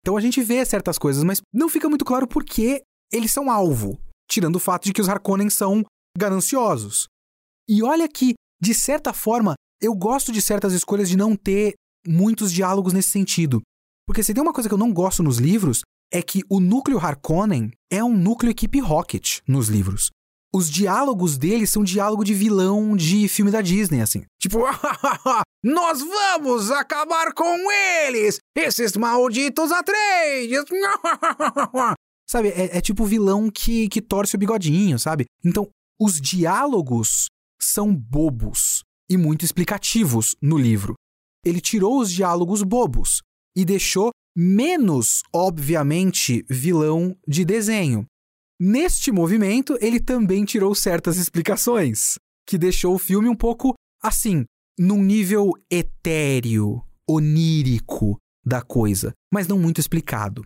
[0.00, 2.82] Então a gente vê certas coisas, mas não fica muito claro por que
[3.12, 3.98] eles são alvo,
[4.30, 5.84] tirando o fato de que os Harkonnen são
[6.16, 7.06] gananciosos.
[7.68, 11.74] E olha que, de certa forma, eu gosto de certas escolhas de não ter
[12.06, 13.62] muitos diálogos nesse sentido.
[14.06, 16.98] Porque se tem uma coisa que eu não gosto nos livros, é que o núcleo
[16.98, 20.10] Harkonnen é um núcleo equipe Rocket nos livros.
[20.54, 24.22] Os diálogos deles são diálogo de vilão de filme da Disney, assim.
[24.40, 24.58] Tipo,
[25.64, 28.38] nós vamos acabar com eles!
[28.56, 30.62] Esses malditos Atreides!
[32.28, 35.24] sabe, é, é tipo vilão que, que torce o bigodinho, sabe?
[35.44, 35.68] Então,
[36.00, 37.26] os diálogos
[37.60, 40.94] são bobos e muito explicativos no livro.
[41.44, 43.20] Ele tirou os diálogos bobos
[43.56, 48.06] e deixou menos, obviamente, vilão de desenho.
[48.60, 52.14] Neste movimento, ele também tirou certas explicações,
[52.46, 54.44] que deixou o filme um pouco assim,
[54.78, 60.44] num nível etéreo, onírico da coisa, mas não muito explicado.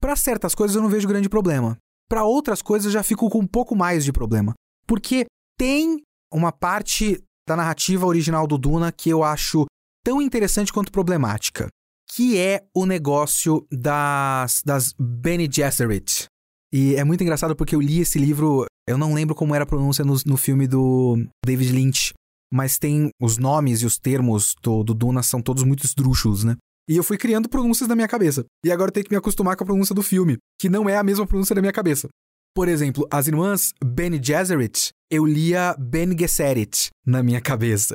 [0.00, 1.76] Para certas coisas eu não vejo grande problema.
[2.08, 4.54] Para outras coisas eu já fico com um pouco mais de problema,
[4.86, 5.26] porque
[5.58, 6.02] tem
[6.32, 9.66] uma parte da narrativa original do Duna que eu acho
[10.04, 11.68] tão interessante quanto problemática
[12.14, 16.26] que é o negócio das, das Bene Gesserit.
[16.72, 19.66] E é muito engraçado porque eu li esse livro, eu não lembro como era a
[19.66, 22.12] pronúncia no, no filme do David Lynch,
[22.52, 26.56] mas tem os nomes e os termos do, do Duna são todos muito esdrúxulos, né?
[26.88, 28.44] E eu fui criando pronúncias na minha cabeça.
[28.64, 30.96] E agora eu tenho que me acostumar com a pronúncia do filme, que não é
[30.96, 32.08] a mesma pronúncia da minha cabeça.
[32.54, 37.94] Por exemplo, as irmãs Bene Gesserit, eu lia Ben Gesserit na minha cabeça.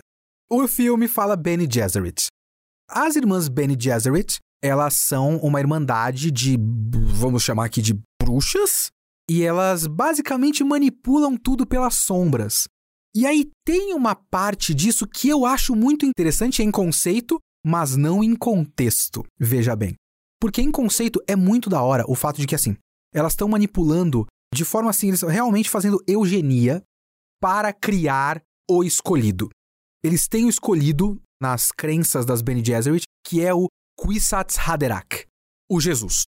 [0.52, 2.26] O filme fala Bene Gesserit.
[2.90, 6.58] As irmãs Bene Gesserit, elas são uma irmandade de,
[7.14, 8.90] vamos chamar aqui de bruxas,
[9.30, 12.64] e elas basicamente manipulam tudo pelas sombras.
[13.16, 18.24] E aí tem uma parte disso que eu acho muito interessante em conceito, mas não
[18.24, 19.24] em contexto.
[19.40, 19.94] Veja bem.
[20.42, 22.76] Porque em conceito é muito da hora o fato de que assim,
[23.14, 26.82] elas estão manipulando de forma assim, eles estão realmente fazendo eugenia
[27.40, 29.48] para criar o escolhido.
[30.04, 33.68] Eles têm escolhido nas crenças das Bene Gesserit, que é o
[34.00, 35.26] Kwisatz Haderach,
[35.70, 36.24] o Jesus.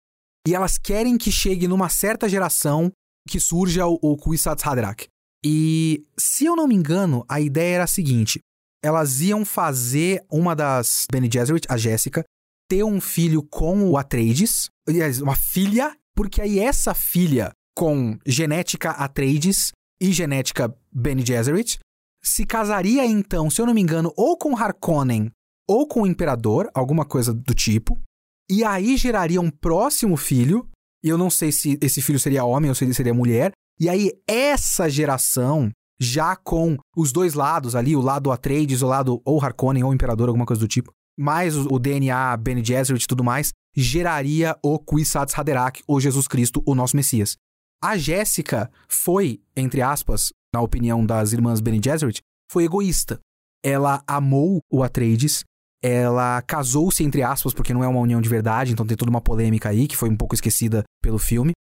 [0.47, 2.91] E elas querem que chegue numa certa geração
[3.29, 5.07] que surja o, o Kwisatz Haderach.
[5.45, 8.41] E, se eu não me engano, a ideia era a seguinte:
[8.83, 12.25] elas iam fazer uma das Bene Gesserit, a Jéssica,
[12.69, 18.91] ter um filho com o Atreides, aliás, uma filha, porque aí essa filha com genética
[18.91, 21.79] Atreides e genética Bene Gesserit
[22.29, 25.31] se casaria então, se eu não me engano, ou com Harkonnen
[25.69, 28.01] ou com o Imperador, alguma coisa do tipo,
[28.51, 30.67] e aí geraria um próximo filho,
[31.05, 33.89] e eu não sei se esse filho seria homem ou se ele seria mulher, e
[33.89, 39.43] aí essa geração, já com os dois lados ali, o lado Atreides, o lado ou
[39.43, 43.53] Harkonnen ou Imperador, alguma coisa do tipo, mais o, DNA Bene Gesserit e tudo mais,
[43.77, 47.37] geraria o Kwisatz Haderach, ou Jesus Cristo, o nosso Messias.
[47.83, 53.21] A Jéssica foi, entre aspas, na opinião das irmãs Bene Gesserit, foi egoísta.
[53.65, 55.45] Ela amou o Atreides,
[55.83, 59.21] ela casou-se, entre aspas, porque não é uma união de verdade, então tem toda uma
[59.21, 61.53] polêmica aí, que foi um pouco esquecida pelo filme.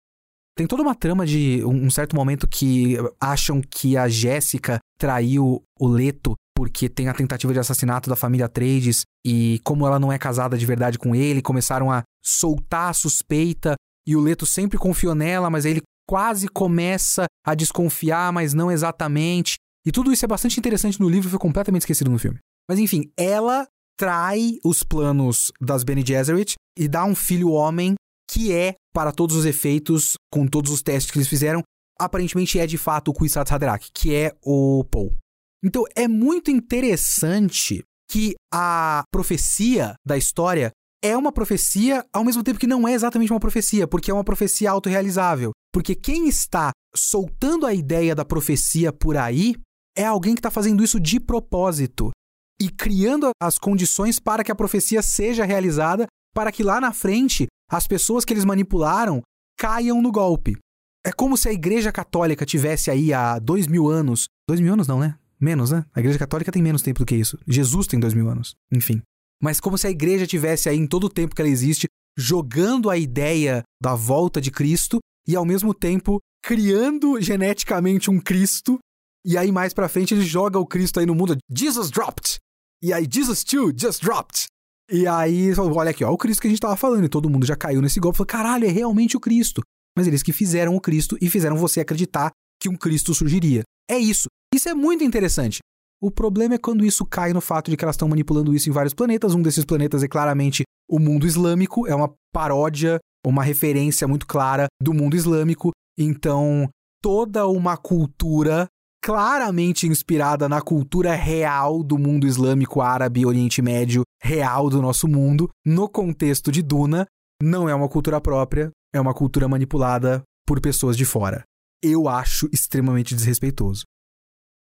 [0.57, 5.87] Tem toda uma trama de um certo momento que acham que a Jéssica traiu o
[5.87, 10.17] Leto porque tem a tentativa de assassinato da família Trades e como ela não é
[10.17, 13.75] casada de verdade com ele, começaram a soltar a suspeita
[14.07, 19.55] e o Leto sempre confiou nela, mas ele quase começa a desconfiar, mas não exatamente.
[19.85, 22.39] E tudo isso é bastante interessante no livro, foi completamente esquecido no filme.
[22.69, 23.67] Mas enfim, ela
[23.97, 27.95] trai os planos das Bene Gesserit e dá um filho homem
[28.29, 31.61] que é, para todos os efeitos, com todos os testes que eles fizeram,
[31.99, 35.15] aparentemente é de fato o Kwisatz Haderach, que é o Paul.
[35.63, 40.71] Então é muito interessante que a profecia da história
[41.03, 44.23] é uma profecia ao mesmo tempo que não é exatamente uma profecia, porque é uma
[44.23, 45.51] profecia autorrealizável.
[45.73, 49.55] Porque quem está soltando a ideia da profecia por aí
[49.95, 52.11] é alguém que está fazendo isso de propósito
[52.59, 57.47] e criando as condições para que a profecia seja realizada, para que lá na frente
[57.69, 59.21] as pessoas que eles manipularam
[59.57, 60.57] caiam no golpe.
[61.05, 64.27] É como se a Igreja Católica tivesse aí há dois mil anos.
[64.47, 65.15] Dois mil anos não, né?
[65.39, 65.85] Menos, né?
[65.93, 67.37] A Igreja Católica tem menos tempo do que isso.
[67.47, 68.55] Jesus tem dois mil anos.
[68.71, 69.01] Enfim.
[69.41, 72.89] Mas como se a Igreja tivesse aí em todo o tempo que ela existe, jogando
[72.89, 78.79] a ideia da volta de Cristo e ao mesmo tempo criando geneticamente um Cristo.
[79.25, 81.37] E aí mais pra frente ele joga o Cristo aí no mundo.
[81.51, 82.37] Jesus dropped!
[82.81, 84.45] E aí Jesus too just dropped!
[84.89, 87.45] E aí, olha aqui, ó, o Cristo que a gente tava falando, e todo mundo
[87.45, 89.61] já caiu nesse golpe, falou, caralho, é realmente o Cristo.
[89.97, 93.63] Mas eles que fizeram o Cristo e fizeram você acreditar que um Cristo surgiria.
[93.89, 94.27] É isso.
[94.53, 95.59] Isso é muito interessante.
[96.01, 98.71] O problema é quando isso cai no fato de que elas estão manipulando isso em
[98.71, 99.33] vários planetas.
[99.33, 104.67] Um desses planetas é claramente o mundo islâmico, é uma paródia, uma referência muito clara
[104.81, 105.71] do mundo islâmico.
[105.97, 106.69] Então,
[107.01, 108.67] toda uma cultura
[109.03, 115.49] claramente inspirada na cultura real do mundo islâmico, árabe, Oriente Médio, real do nosso mundo,
[115.65, 117.07] no contexto de Duna,
[117.41, 121.43] não é uma cultura própria, é uma cultura manipulada por pessoas de fora.
[121.81, 123.83] Eu acho extremamente desrespeitoso.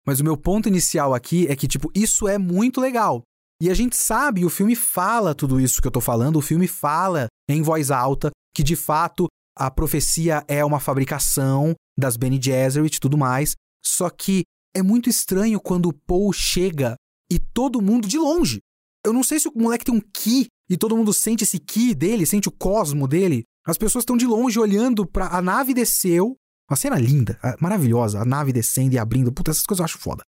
[0.10, 3.22] Mas o meu ponto inicial aqui é que, tipo, isso é muito legal.
[3.62, 6.68] E a gente sabe, o filme fala tudo isso que eu tô falando, o filme
[6.68, 12.98] fala em voz alta que, de fato, a profecia é uma fabricação das Bene Gesserit
[12.98, 13.54] e tudo mais,
[13.86, 14.42] só que
[14.76, 16.96] é muito estranho quando o Paul chega
[17.32, 18.62] e todo mundo de longe.
[19.06, 21.94] Eu não sei se o moleque tem um ki e todo mundo sente esse ki
[21.94, 23.44] dele, sente o cosmo dele.
[23.64, 26.36] As pessoas estão de longe olhando para a nave desceu.
[26.70, 29.32] Uma cena linda, maravilhosa, a nave descendo e abrindo.
[29.32, 30.24] Puta, essas coisas eu acho foda.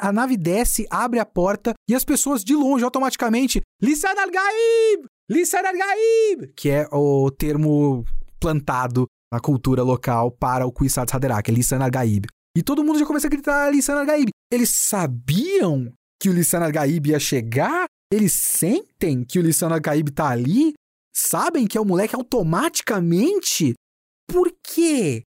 [0.00, 5.06] A nave desce, abre a porta e as pessoas de longe automaticamente Lisan al-Gaib!
[5.30, 6.52] Lisan al-Gaib!
[6.56, 8.04] Que é o termo
[8.40, 12.26] plantado na cultura local para o Kwisatz Haderach, é Lisan al-Gaib.
[12.56, 14.28] E todo mundo já começa a gritar Lissan Gaib.
[14.52, 17.86] Eles sabiam que o Lissan Gaib ia chegar?
[18.12, 20.74] Eles sentem que o Lissan Gaib tá ali?
[21.14, 23.72] Sabem que é o moleque automaticamente?
[24.30, 25.22] Por quê?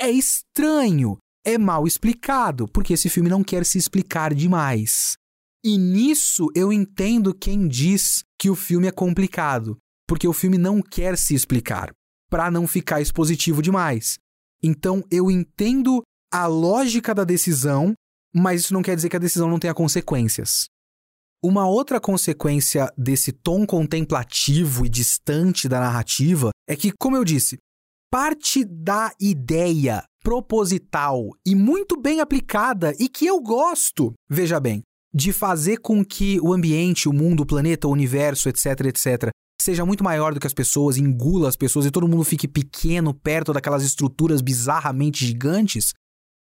[0.00, 1.18] É estranho.
[1.44, 5.14] É mal explicado, porque esse filme não quer se explicar demais.
[5.62, 9.76] E nisso eu entendo quem diz que o filme é complicado,
[10.08, 11.90] porque o filme não quer se explicar,
[12.30, 14.16] para não ficar expositivo demais.
[14.62, 17.92] Então eu entendo a lógica da decisão,
[18.34, 20.64] mas isso não quer dizer que a decisão não tenha consequências.
[21.42, 27.58] Uma outra consequência desse tom contemplativo e distante da narrativa é que, como eu disse,
[28.10, 34.82] parte da ideia proposital e muito bem aplicada e que eu gosto, veja bem,
[35.14, 39.30] de fazer com que o ambiente, o mundo, o planeta, o universo, etc, etc,
[39.62, 43.14] seja muito maior do que as pessoas, engula as pessoas e todo mundo fique pequeno
[43.14, 45.92] perto daquelas estruturas bizarramente gigantes,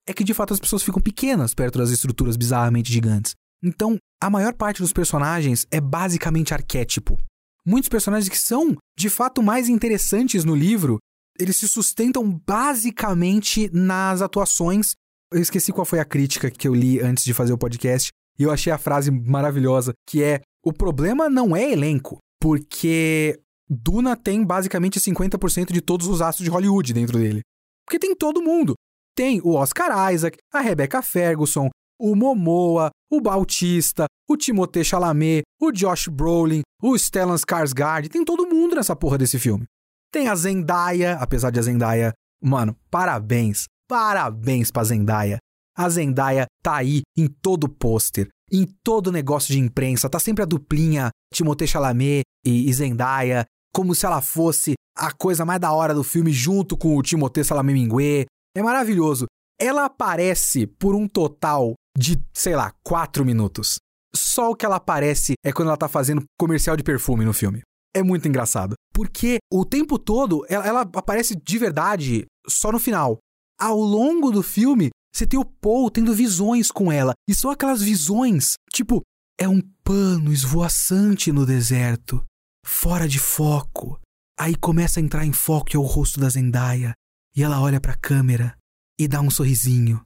[0.08, 3.34] é que de fato as pessoas ficam pequenas perto das estruturas bizarramente gigantes.
[3.62, 7.18] Então, a maior parte dos personagens é basicamente arquétipo.
[7.64, 10.98] Muitos personagens que são de fato mais interessantes no livro,
[11.38, 14.94] eles se sustentam basicamente nas atuações.
[15.32, 18.42] Eu esqueci qual foi a crítica que eu li antes de fazer o podcast, e
[18.42, 24.44] eu achei a frase maravilhosa, que é: "O problema não é elenco, porque Duna tem
[24.44, 27.40] basicamente 50% de todos os astros de Hollywood dentro dele.
[27.84, 28.74] Porque tem todo mundo.
[29.14, 31.68] Tem o Oscar Isaac, a Rebecca Ferguson,
[31.98, 38.46] o Momoa, o Bautista, o Timothée Chalamet, o Josh Brolin, o Stellan Skarsgård, tem todo
[38.46, 39.64] mundo nessa porra desse filme.
[40.16, 45.36] Tem a Zendaya, apesar de a Zendaya, mano, parabéns, parabéns pra Zendaya.
[45.76, 50.46] A Zendaya tá aí em todo pôster, em todo negócio de imprensa, tá sempre a
[50.46, 53.44] duplinha Timothée Chalamet e, Zendaya,
[53.74, 57.44] como se ela fosse a coisa mais da hora do filme junto com o Timothée
[57.44, 58.24] Chalamet Mingue,
[58.56, 59.26] é maravilhoso.
[59.60, 63.76] Ela aparece por um total de, sei lá, quatro minutos.
[64.16, 67.60] Só o que ela aparece é quando ela tá fazendo comercial de perfume no filme.
[67.96, 68.74] É muito engraçado.
[68.92, 73.18] Porque o tempo todo ela, ela aparece de verdade só no final.
[73.58, 77.14] Ao longo do filme, você tem o Paul tendo visões com ela.
[77.26, 79.02] E são aquelas visões, tipo,
[79.38, 82.22] é um pano esvoaçante no deserto,
[82.64, 83.98] fora de foco.
[84.38, 86.92] Aí começa a entrar em foco é o rosto da Zendaya.
[87.34, 88.56] E ela olha pra câmera
[88.98, 90.02] e dá um sorrisinho.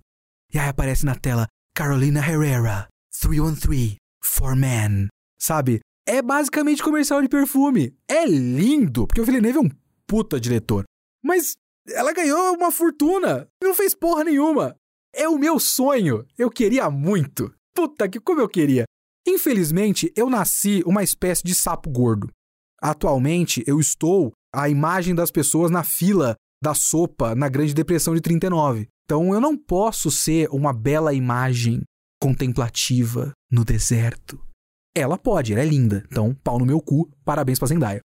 [0.53, 2.89] E aí aparece na tela Carolina Herrera,
[3.21, 5.09] 313, For Men.
[5.41, 5.81] Sabe?
[6.13, 7.97] É basicamente comercial de perfume.
[8.09, 9.71] É lindo, porque o Villeneuve é um
[10.09, 10.83] puta diretor.
[11.23, 11.57] Mas
[11.89, 13.47] ela ganhou uma fortuna.
[13.63, 14.75] Não fez porra nenhuma.
[15.15, 16.27] É o meu sonho.
[16.37, 17.55] Eu queria muito.
[17.73, 18.87] Puta que como eu queria.
[19.25, 22.29] Infelizmente, eu nasci uma espécie de sapo gordo.
[22.83, 28.21] Atualmente, eu estou a imagem das pessoas na fila da sopa na Grande Depressão de
[28.21, 28.89] 39.
[29.05, 31.83] Então eu não posso ser uma bela imagem
[32.21, 34.50] contemplativa no deserto.
[34.95, 36.05] Ela pode, ela é linda.
[36.11, 38.01] Então, pau no meu cu, parabéns pra Zendaya.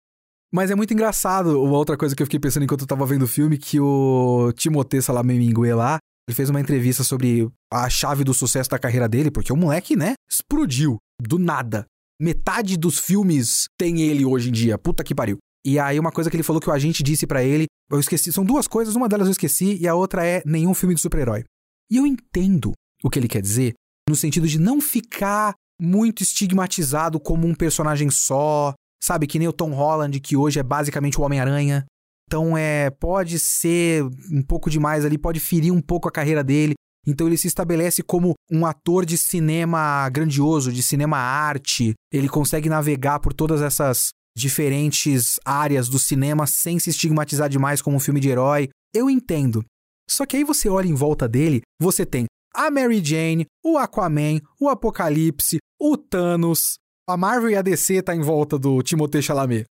[0.53, 3.23] Mas é muito engraçado, uma outra coisa que eu fiquei pensando enquanto eu tava vendo
[3.23, 8.33] o filme, que o Timothée Salamemingue lá, ele fez uma entrevista sobre a chave do
[8.33, 11.87] sucesso da carreira dele, porque o moleque, né, explodiu do nada.
[12.21, 14.79] Metade dos filmes tem ele hoje em dia.
[14.79, 15.39] Puta que pariu.
[15.67, 18.33] E aí uma coisa que ele falou que o agente disse para ele, eu esqueci,
[18.33, 21.45] são duas coisas, uma delas eu esqueci e a outra é nenhum filme de super-herói.
[21.91, 22.73] E eu entendo
[23.03, 23.75] o que ele quer dizer,
[24.09, 29.53] no sentido de não ficar muito estigmatizado como um personagem só, sabe, que nem o
[29.53, 31.85] Tom Holland, que hoje é basicamente o Homem-Aranha.
[32.27, 34.03] Então é, pode ser
[34.33, 36.75] um pouco demais ali, pode ferir um pouco a carreira dele.
[37.07, 41.93] Então ele se estabelece como um ator de cinema grandioso, de cinema arte.
[42.13, 47.97] Ele consegue navegar por todas essas diferentes áreas do cinema sem se estigmatizar demais como
[47.97, 48.69] um filme de herói.
[48.95, 49.65] Eu entendo.
[50.09, 54.41] Só que aí você olha em volta dele, você tem a Mary Jane, o Aquaman,
[54.61, 56.79] o Apocalipse, o Thanos.
[57.07, 59.67] A Marvel e a DC tá em volta do Timothée Chalamet.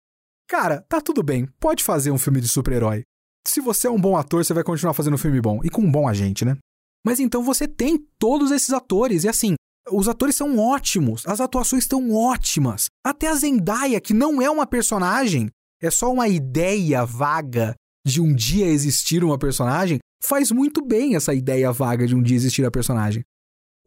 [0.48, 3.04] Cara, tá tudo bem, pode fazer um filme de super-herói.
[3.46, 5.60] Se você é um bom ator, você vai continuar fazendo um filme bom.
[5.64, 6.58] E com um bom agente, né?
[7.06, 9.54] Mas então você tem todos esses atores, e assim,
[9.92, 12.86] os atores são ótimos, as atuações estão ótimas.
[13.06, 15.50] Até a Zendaya, que não é uma personagem,
[15.82, 17.76] é só uma ideia vaga
[18.06, 22.36] de um dia existir uma personagem, faz muito bem essa ideia vaga de um dia
[22.36, 23.24] existir a personagem.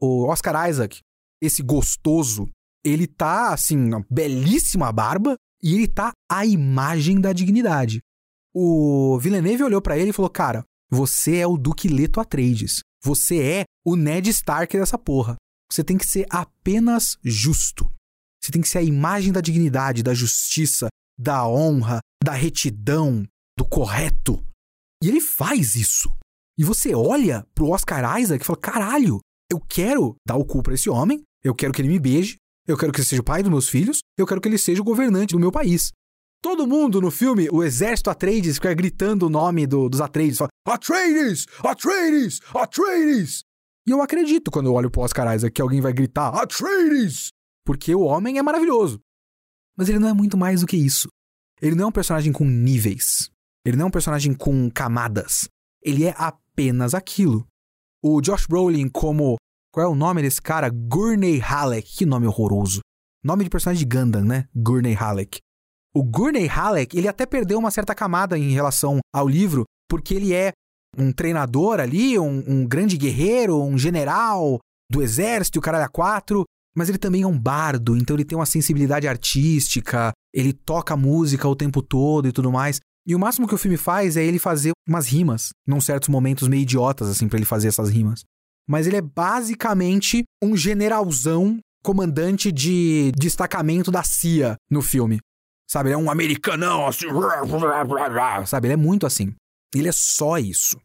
[0.01, 1.01] O Oscar Isaac,
[1.41, 2.49] esse gostoso,
[2.85, 8.01] ele tá assim, belíssima barba e ele tá a imagem da dignidade.
[8.55, 12.80] O Villeneuve olhou para ele e falou: "Cara, você é o Duque Leto Atreides.
[13.03, 15.37] Você é o Ned Stark dessa porra.
[15.70, 17.91] Você tem que ser apenas justo.
[18.39, 23.24] Você tem que ser a imagem da dignidade, da justiça, da honra, da retidão,
[23.57, 24.45] do correto.
[25.03, 26.14] E ele faz isso.
[26.59, 30.74] E você olha pro Oscar Isaac e fala: caralho, eu quero dar o cu pra
[30.74, 32.36] esse homem, eu quero que ele me beije,
[32.66, 34.80] eu quero que ele seja o pai dos meus filhos, eu quero que ele seja
[34.80, 35.92] o governante do meu país.
[36.42, 40.50] Todo mundo no filme, o exército Atreides, fica gritando o nome do, dos Atreides, fala:
[40.66, 41.46] Atreides!
[41.62, 42.40] Atreides!
[42.55, 43.44] Atreides!
[43.86, 47.30] E eu acredito quando eu olho pro Oscar Isaac que alguém vai gritar Atreides!
[47.64, 49.00] Porque o homem é maravilhoso.
[49.76, 51.09] Mas ele não é muito mais do que isso.
[51.61, 53.30] Ele não é um personagem com níveis.
[53.64, 55.48] Ele não é um personagem com camadas.
[55.80, 56.14] Ele é
[56.53, 57.46] apenas aquilo.
[58.03, 59.36] O Josh Brolin como...
[59.72, 60.68] Qual é o nome desse cara?
[60.68, 61.96] Gurney Halleck.
[61.96, 62.80] Que nome horroroso.
[63.24, 64.46] Nome de personagem de Gundam, né?
[64.55, 65.38] Gurney Halleck.
[65.94, 70.34] O Gurney Halleck, ele até perdeu uma certa camada em relação ao livro, porque ele
[70.34, 70.53] é
[70.96, 74.59] um treinador ali, um, um grande guerreiro, um general
[74.90, 76.44] do exército, o caralho a quatro,
[76.74, 81.48] mas ele também é um bardo, então ele tem uma sensibilidade artística, ele toca música
[81.48, 82.80] o tempo todo e tudo mais.
[83.07, 86.46] E o máximo que o filme faz é ele fazer umas rimas, num certos momentos
[86.46, 88.22] meio idiotas, assim, para ele fazer essas rimas.
[88.68, 95.18] Mas ele é basicamente um generalzão, comandante de destacamento da CIA no filme.
[95.68, 97.07] Sabe, ele é um americanão, assim.
[98.46, 99.34] Sabe, ele é muito assim.
[99.74, 100.78] Ele é só isso.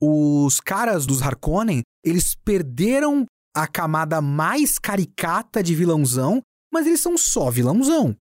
[0.00, 6.42] Os caras dos Harkonnen, eles perderam a camada mais caricata de vilãozão,
[6.72, 8.16] mas eles são só vilãozão.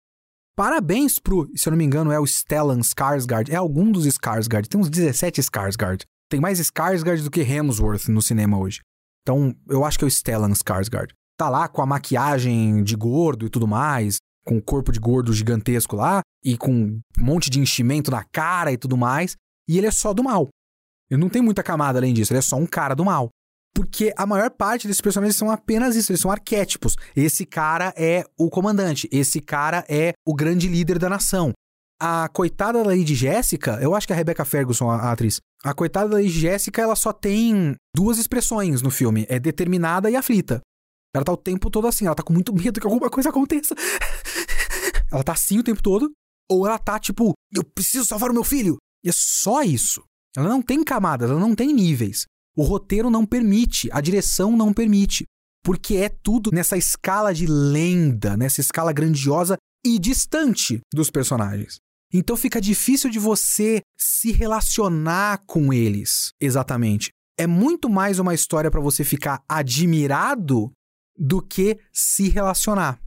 [0.58, 3.52] Parabéns pro, se eu não me engano, é o Stellan Skarsgård.
[3.52, 4.68] É algum dos Skarsgård.
[4.68, 6.04] Tem uns 17 Skarsgård.
[6.28, 8.80] Tem mais Skarsgård do que Hemsworth no cinema hoje.
[9.22, 11.12] Então, eu acho que é o Stellan Skarsgård.
[11.38, 15.32] Tá lá com a maquiagem de gordo e tudo mais, com o corpo de gordo
[15.32, 19.36] gigantesco lá, e com um monte de enchimento na cara e tudo mais.
[19.70, 20.48] E ele é só do mal.
[21.08, 23.30] Ele não tem muita camada além disso, ele é só um cara do mal.
[23.78, 26.96] Porque a maior parte desses personagens são apenas isso, eles são arquétipos.
[27.16, 31.52] Esse cara é o comandante, esse cara é o grande líder da nação.
[32.02, 35.40] A coitada da Lady Jéssica, eu acho que é a Rebecca Ferguson, a, a atriz.
[35.64, 40.16] A coitada da Lady Jéssica, ela só tem duas expressões no filme: é determinada e
[40.16, 40.60] aflita.
[41.16, 43.76] Ela tá o tempo todo assim, ela tá com muito medo que alguma coisa aconteça.
[45.14, 46.12] ela tá assim o tempo todo.
[46.50, 48.78] ou ela tá tipo, eu preciso salvar o meu filho.
[49.06, 50.02] E é só isso.
[50.36, 52.26] Ela não tem camadas, ela não tem níveis.
[52.58, 55.26] O roteiro não permite, a direção não permite.
[55.64, 61.78] Porque é tudo nessa escala de lenda, nessa escala grandiosa e distante dos personagens.
[62.12, 67.10] Então fica difícil de você se relacionar com eles exatamente.
[67.38, 70.72] É muito mais uma história para você ficar admirado
[71.18, 73.00] do que se relacionar.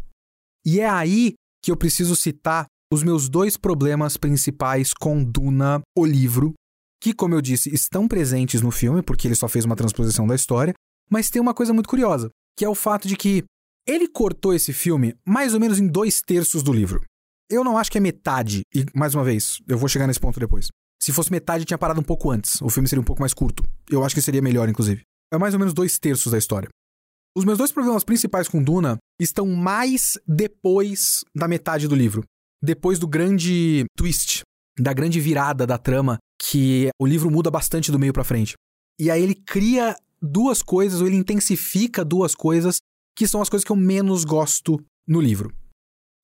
[0.65, 1.35] E é aí
[1.65, 6.55] que eu preciso citar os meus dois problemas principais com Duna, o livro,
[7.01, 10.35] que, como eu disse, estão presentes no filme, porque ele só fez uma transposição da
[10.35, 10.75] história,
[11.11, 13.43] mas tem uma coisa muito curiosa, que é o fato de que
[13.87, 17.03] ele cortou esse filme mais ou menos em dois terços do livro.
[17.49, 20.39] Eu não acho que é metade, e mais uma vez, eu vou chegar nesse ponto
[20.39, 20.69] depois.
[21.03, 22.61] Se fosse metade, tinha parado um pouco antes.
[22.61, 23.65] O filme seria um pouco mais curto.
[23.91, 25.03] Eu acho que seria melhor, inclusive.
[25.33, 26.69] É mais ou menos dois terços da história.
[27.35, 32.23] Os meus dois problemas principais com Duna estão mais depois da metade do livro.
[32.63, 34.43] Depois do grande twist,
[34.79, 38.55] da grande virada da trama, que o livro muda bastante do meio para frente.
[38.99, 42.79] E aí ele cria duas coisas, ou ele intensifica duas coisas,
[43.17, 45.55] que são as coisas que eu menos gosto no livro.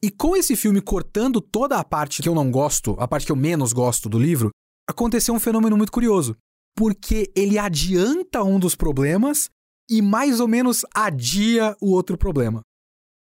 [0.02, 3.32] E com esse filme cortando toda a parte que eu não gosto, a parte que
[3.32, 4.50] eu menos gosto do livro,
[4.88, 6.36] aconteceu um fenômeno muito curioso.
[6.76, 9.48] Porque ele adianta um dos problemas
[9.90, 12.60] e mais ou menos adia o outro problema.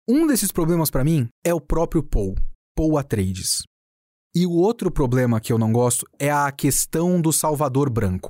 [0.08, 2.36] Um desses problemas para mim é o próprio Paul,
[2.76, 3.64] Paul Atreides.
[4.36, 8.28] E o outro problema que eu não gosto é a questão do Salvador Branco,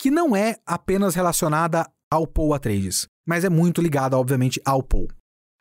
[0.00, 5.06] que não é apenas relacionada ao Paul Atreides, mas é muito ligada, obviamente, ao Paul.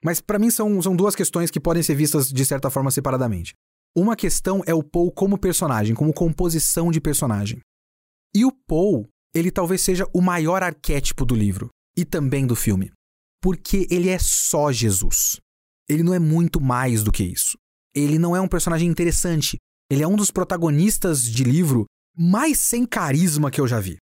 [0.02, 3.54] Mas para mim são, são duas questões que podem ser vistas de certa forma separadamente.
[3.94, 7.60] Uma questão é o Paul como personagem, como composição de personagem.
[8.34, 12.90] E o Paul, ele talvez seja o maior arquétipo do livro e também do filme,
[13.42, 15.42] porque ele é só Jesus.
[15.90, 17.58] Ele não é muito mais do que isso.
[17.94, 19.58] Ele não é um personagem interessante.
[19.94, 21.86] Ele é um dos protagonistas de livro
[22.18, 23.98] mais sem carisma que eu já vi.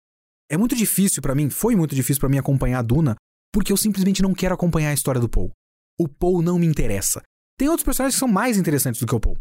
[0.50, 3.16] É muito difícil para mim, foi muito difícil para mim acompanhar a Duna,
[3.52, 5.50] porque eu simplesmente não quero acompanhar a história do Paul
[5.98, 7.22] o Paul não me interessa.
[7.58, 9.36] Tem outros personagens que são mais interessantes do que o Paul.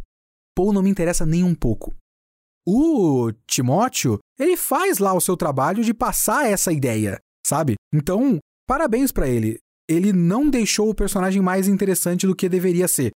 [0.56, 1.94] Paul não me interessa nem um pouco.
[2.66, 7.76] O Timóteo, ele faz lá o seu trabalho de passar essa ideia, sabe?
[7.94, 9.60] Então, parabéns para ele.
[9.88, 13.12] Ele não deixou o personagem mais interessante do que deveria ser.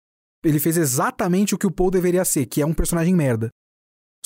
[0.44, 3.50] Ele fez exatamente o que o Paul deveria ser, que é um personagem merda.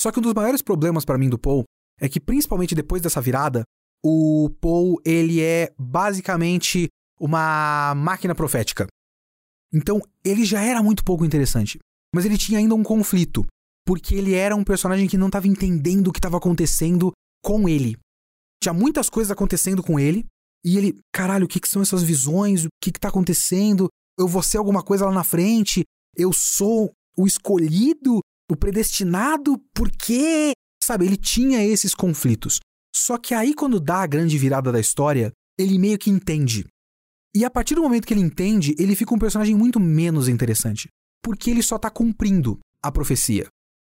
[0.00, 1.64] Só que um dos maiores problemas para mim do Paul
[2.00, 3.64] é que principalmente depois dessa virada,
[4.04, 6.88] o Paul ele é basicamente
[7.18, 8.86] uma máquina profética.
[9.72, 11.78] Então, ele já era muito pouco interessante.
[12.14, 13.44] Mas ele tinha ainda um conflito,
[13.84, 17.12] porque ele era um personagem que não estava entendendo o que estava acontecendo
[17.42, 17.96] com ele.
[18.62, 20.24] Tinha muitas coisas acontecendo com ele,
[20.64, 22.64] e ele, caralho, o que, que são essas visões?
[22.64, 23.88] O que, que tá acontecendo?
[24.18, 25.82] Eu vou ser alguma coisa lá na frente?
[26.16, 29.58] Eu sou o escolhido, o predestinado?
[29.74, 30.52] Por quê?
[30.82, 32.60] Sabe, ele tinha esses conflitos.
[32.94, 36.66] Só que aí, quando dá a grande virada da história, ele meio que entende.
[37.34, 40.88] E a partir do momento que ele entende, ele fica um personagem muito menos interessante.
[41.22, 43.48] Porque ele só tá cumprindo a profecia.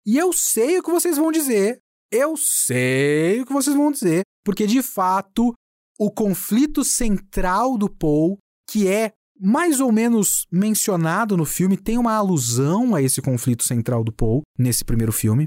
[0.07, 1.79] E eu sei o que vocês vão dizer.
[2.11, 4.23] Eu sei o que vocês vão dizer.
[4.45, 5.53] Porque de fato,
[5.99, 8.39] o conflito central do Paul,
[8.71, 14.03] que é mais ou menos mencionado no filme, tem uma alusão a esse conflito central
[14.03, 15.47] do Paul nesse primeiro filme,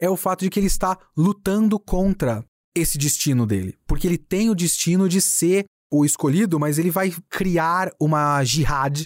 [0.00, 3.76] é o fato de que ele está lutando contra esse destino dele.
[3.86, 9.04] Porque ele tem o destino de ser o escolhido, mas ele vai criar uma jihad,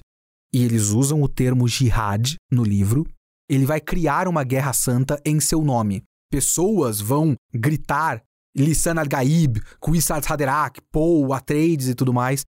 [0.52, 3.06] e eles usam o termo jihad no livro.
[3.48, 6.02] Ele vai criar uma guerra santa em seu nome.
[6.30, 8.22] Pessoas vão gritar
[8.56, 12.44] Lisan al-Gaib, Quisat Haderach, Paul, Atreides e tudo mais,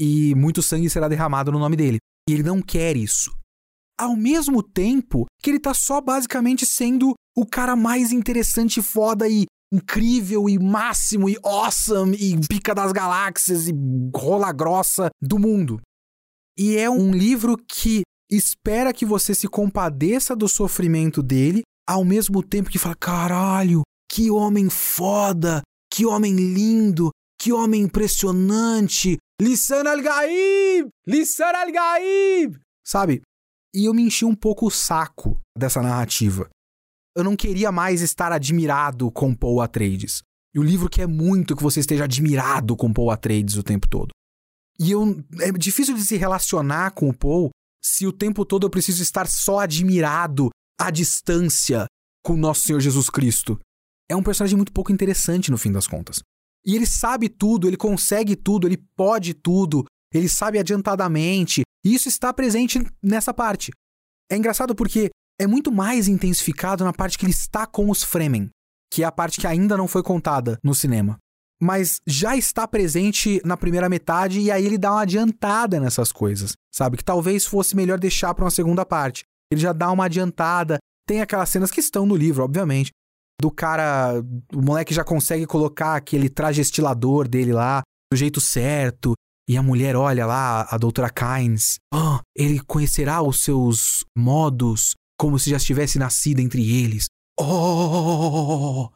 [0.00, 1.98] e muito sangue será derramado no nome dele.
[2.28, 3.30] E ele não quer isso.
[3.98, 9.44] Ao mesmo tempo que ele tá só basicamente sendo o cara mais interessante, foda e
[9.72, 13.72] incrível e máximo e awesome e pica das galáxias e
[14.16, 15.80] rola grossa do mundo.
[16.58, 22.42] E é um livro que espera que você se compadeça do sofrimento dele, ao mesmo
[22.42, 25.60] tempo que fala: caralho, que homem foda,
[25.92, 29.16] que homem lindo, que homem impressionante.
[29.40, 30.88] Lissan al-Gaib!
[31.06, 32.58] Lissan al-Gaib!
[32.84, 33.22] Sabe?
[33.74, 36.48] E eu me enchi um pouco o saco dessa narrativa
[37.16, 40.22] eu não queria mais estar admirado com Paul Atreides.
[40.54, 44.10] E o livro quer muito que você esteja admirado com Paul Atreides o tempo todo.
[44.78, 47.50] E eu, é difícil de se relacionar com o Paul
[47.82, 51.86] se o tempo todo eu preciso estar só admirado à distância
[52.24, 53.58] com o nosso Senhor Jesus Cristo.
[54.08, 56.20] É um personagem muito pouco interessante no fim das contas.
[56.64, 61.62] E ele sabe tudo, ele consegue tudo, ele pode tudo, ele sabe adiantadamente.
[61.84, 63.70] E isso está presente nessa parte.
[64.30, 68.50] É engraçado porque é muito mais intensificado na parte que ele está com os Fremen,
[68.92, 71.18] que é a parte que ainda não foi contada no cinema.
[71.62, 76.52] Mas já está presente na primeira metade e aí ele dá uma adiantada nessas coisas,
[76.72, 76.96] sabe?
[76.96, 79.24] Que talvez fosse melhor deixar para uma segunda parte.
[79.50, 80.78] Ele já dá uma adiantada.
[81.06, 82.90] Tem aquelas cenas que estão no livro, obviamente,
[83.40, 84.22] do cara,
[84.52, 87.82] o moleque já consegue colocar aquele traje estilador dele lá
[88.12, 89.14] do jeito certo.
[89.48, 91.78] E a mulher olha lá, a doutora Kynes.
[91.92, 97.06] Oh, ele conhecerá os seus modos como se já estivesse nascido entre eles.
[97.38, 98.90] Oh!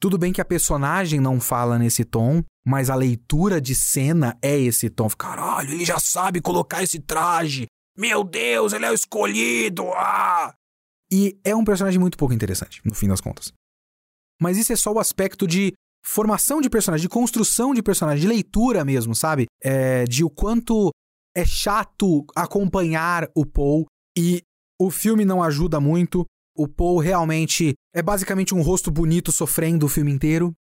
[0.00, 4.56] Tudo bem que a personagem não fala nesse tom, mas a leitura de cena é
[4.56, 5.08] esse tom.
[5.08, 7.66] Caralho, ele já sabe colocar esse traje.
[7.98, 9.82] Meu Deus, ele é o escolhido.
[9.94, 10.54] Ah!
[11.10, 13.52] E é um personagem muito pouco interessante, no fim das contas.
[14.40, 15.72] Mas isso é só o aspecto de
[16.04, 19.46] formação de personagem, de construção de personagem, de leitura mesmo, sabe?
[19.62, 20.90] É, de o quanto
[21.36, 23.86] é chato acompanhar o Paul
[24.16, 24.42] e
[24.80, 26.24] o filme não ajuda muito.
[26.56, 30.52] O Paul realmente é basicamente um rosto bonito sofrendo o filme inteiro.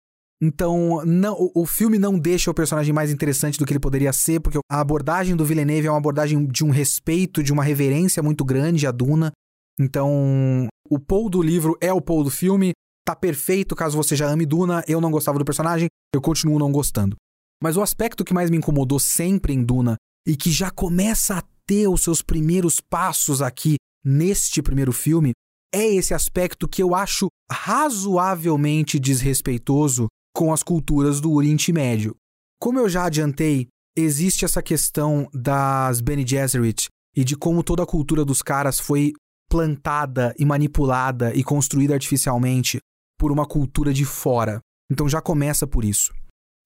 [0.43, 4.13] Então, não, o, o filme não deixa o personagem mais interessante do que ele poderia
[4.13, 8.23] ser, porque a abordagem do Villeneuve é uma abordagem de um respeito, de uma reverência
[8.23, 9.33] muito grande à Duna.
[9.81, 12.73] Então, o Paul do livro é o Paul do filme,
[13.07, 14.83] tá perfeito caso você já ame Duna.
[14.89, 17.17] Eu não gostava do personagem, eu continuo não gostando.
[17.63, 19.97] Mas o aspecto que mais me incomodou sempre em Duna
[20.27, 25.33] e que já começa a ter os seus primeiros passos aqui neste primeiro filme
[25.73, 32.15] é esse aspecto que eu acho razoavelmente desrespeitoso com as culturas do Oriente Médio.
[32.61, 37.87] Como eu já adiantei, existe essa questão das Bene Gesserit e de como toda a
[37.87, 39.13] cultura dos caras foi
[39.49, 42.79] plantada e manipulada e construída artificialmente
[43.19, 44.61] por uma cultura de fora.
[44.91, 46.13] Então já começa por isso.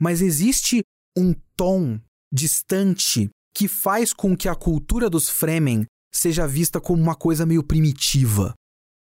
[0.01, 0.83] Mas existe
[1.17, 2.01] um tom
[2.33, 7.63] distante que faz com que a cultura dos Fremen seja vista como uma coisa meio
[7.63, 8.55] primitiva.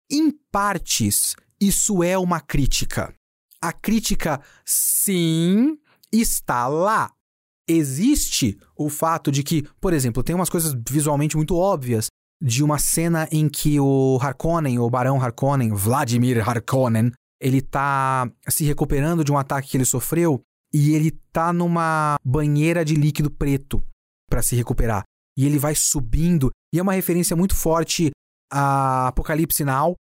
[0.09, 3.13] Em partes, isso é uma crítica.
[3.61, 5.77] A crítica, sim,
[6.11, 7.13] está lá.
[7.67, 12.07] Existe o fato de que, por exemplo, tem umas coisas visualmente muito óbvias
[12.41, 18.63] de uma cena em que o Harkonnen, o Barão Harkonnen, Vladimir Harkonnen, ele tá se
[18.63, 20.41] recuperando de um ataque que ele sofreu
[20.73, 23.81] e ele tá numa banheira de líquido preto
[24.29, 25.03] para se recuperar.
[25.37, 28.11] E ele vai subindo, e é uma referência muito forte
[28.51, 29.95] a Apocalipse Now,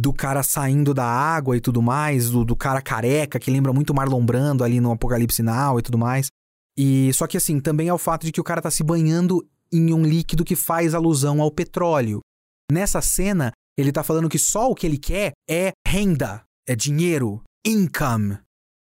[0.00, 3.94] do cara saindo da água e tudo mais, do, do cara careca, que lembra muito
[3.94, 6.28] Marlon Brando ali no Apocalipse Now e tudo mais.
[6.76, 9.46] E só que assim, também é o fato de que o cara tá se banhando
[9.72, 12.20] em um líquido que faz alusão ao petróleo.
[12.70, 17.42] Nessa cena, ele tá falando que só o que ele quer é renda, é dinheiro,
[17.66, 18.38] income.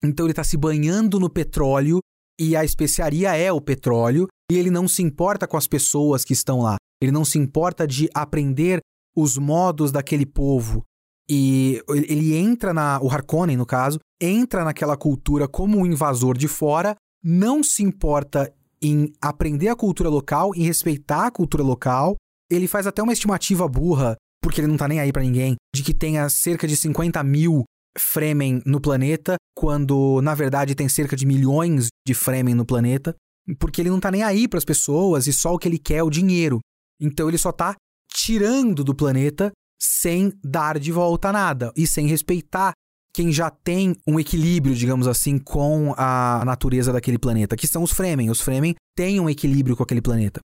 [0.04, 2.00] Então ele está se banhando no petróleo
[2.38, 6.32] e a especiaria é o petróleo e ele não se importa com as pessoas que
[6.32, 6.76] estão lá.
[7.00, 8.80] Ele não se importa de aprender
[9.16, 10.82] os modos daquele povo.
[11.28, 13.00] E ele entra na.
[13.00, 18.52] O Harkonnen, no caso, entra naquela cultura como um invasor de fora, não se importa
[18.82, 22.16] em aprender a cultura local, em respeitar a cultura local.
[22.50, 25.82] Ele faz até uma estimativa burra, porque ele não tá nem aí para ninguém, de
[25.82, 27.64] que tenha cerca de 50 mil
[27.98, 33.14] Fremen no planeta, quando na verdade tem cerca de milhões de Fremen no planeta,
[33.58, 35.96] porque ele não tá nem aí para as pessoas e só o que ele quer
[35.96, 36.58] é o dinheiro.
[37.00, 37.76] Então ele só tá
[38.12, 42.72] tirando do planeta sem dar de volta nada e sem respeitar
[43.14, 47.92] quem já tem um equilíbrio, digamos assim, com a natureza daquele planeta, que são os
[47.92, 48.30] Fremen.
[48.30, 50.40] Os Fremen têm um equilíbrio com aquele planeta.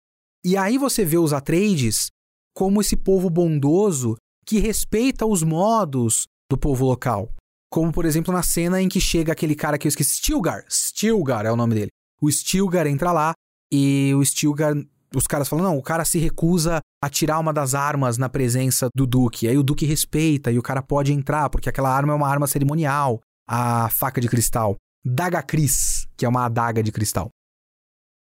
[0.43, 2.07] E aí você vê os Atreides
[2.55, 7.31] como esse povo bondoso que respeita os modos do povo local.
[7.71, 10.63] Como, por exemplo, na cena em que chega aquele cara que eu esqueci, Stilgar.
[10.69, 11.89] Stilgar é o nome dele.
[12.21, 13.33] O Stilgar entra lá
[13.71, 14.73] e o Stilgar.
[15.13, 18.87] Os caras falam, não, o cara se recusa a tirar uma das armas na presença
[18.95, 19.47] do Duque.
[19.47, 22.47] Aí o Duque respeita e o cara pode entrar, porque aquela arma é uma arma
[22.47, 24.75] cerimonial, a faca de cristal.
[25.05, 27.29] Daga Cris, que é uma adaga de cristal.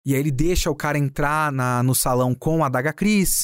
[0.06, 3.44] E aí ele deixa o cara entrar na, no salão com a adaga Cris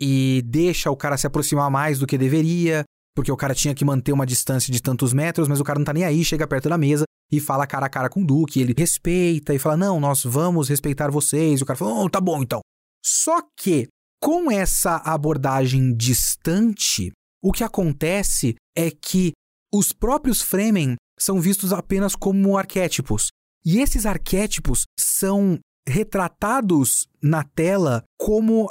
[0.00, 2.82] e deixa o cara se aproximar mais do que deveria
[3.14, 5.84] porque o cara tinha que manter uma distância de tantos metros, mas o cara não
[5.84, 8.60] tá nem aí, chega perto da mesa e fala cara a cara com o Duque,
[8.60, 11.60] ele respeita e fala: "Não, nós vamos respeitar vocês".
[11.60, 12.60] E o cara fala: "Oh, tá bom então".
[13.04, 13.88] Só que
[14.20, 17.12] com essa abordagem distante,
[17.42, 19.32] o que acontece é que
[19.72, 23.28] os próprios Fremen são vistos apenas como arquétipos.
[23.64, 28.70] E esses arquétipos são retratados na tela como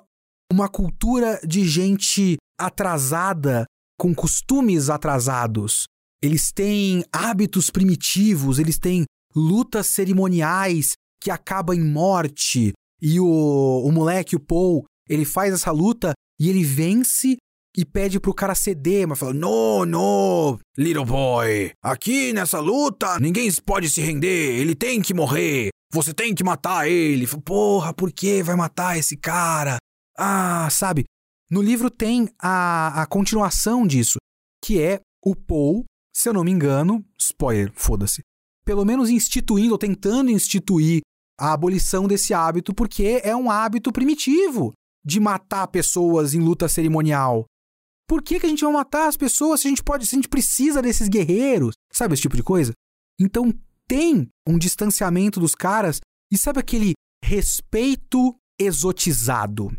[0.52, 3.66] uma cultura de gente atrasada
[3.98, 5.86] com costumes atrasados.
[6.22, 12.74] Eles têm hábitos primitivos, eles têm lutas cerimoniais que acabam em morte.
[13.02, 17.38] E o, o moleque, o Paul, ele faz essa luta e ele vence
[17.78, 23.50] e pede pro cara ceder, mas fala: No, no, little boy, aqui nessa luta ninguém
[23.64, 27.28] pode se render, ele tem que morrer, você tem que matar ele.
[27.46, 29.78] Porra, por que vai matar esse cara?
[30.18, 31.06] Ah, sabe?
[31.50, 34.18] No livro tem a, a continuação disso,
[34.64, 38.22] que é o Paul, se eu não me engano, spoiler, foda-se,
[38.66, 41.02] pelo menos instituindo ou tentando instituir
[41.40, 44.74] a abolição desse hábito, porque é um hábito primitivo
[45.08, 47.46] de matar pessoas em luta cerimonial.
[48.10, 50.18] Por que, que a gente vai matar as pessoas se a gente pode, se a
[50.18, 51.76] gente precisa desses guerreiros?
[51.94, 52.74] Sabe esse tipo de coisa?
[53.18, 53.54] Então
[53.88, 56.94] tem um distanciamento dos caras e sabe aquele
[57.24, 59.72] respeito exotizado?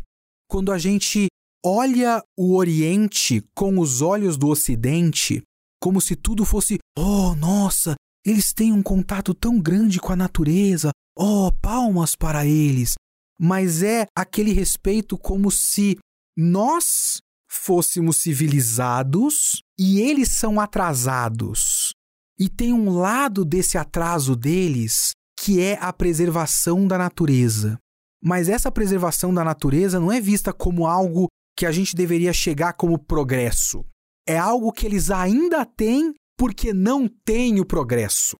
[0.49, 1.27] Quando a gente
[1.63, 5.43] olha o Oriente com os olhos do Ocidente,
[5.79, 7.93] como se tudo fosse, oh, nossa,
[8.25, 12.95] eles têm um contato tão grande com a natureza, oh, palmas para eles.
[13.39, 15.97] Mas é aquele respeito como se
[16.37, 21.93] nós fôssemos civilizados e eles são atrasados.
[22.37, 27.77] E tem um lado desse atraso deles que é a preservação da natureza.
[28.21, 31.27] Mas essa preservação da natureza não é vista como algo
[31.57, 33.83] que a gente deveria chegar como progresso.
[34.27, 38.35] É algo que eles ainda têm porque não tem o progresso.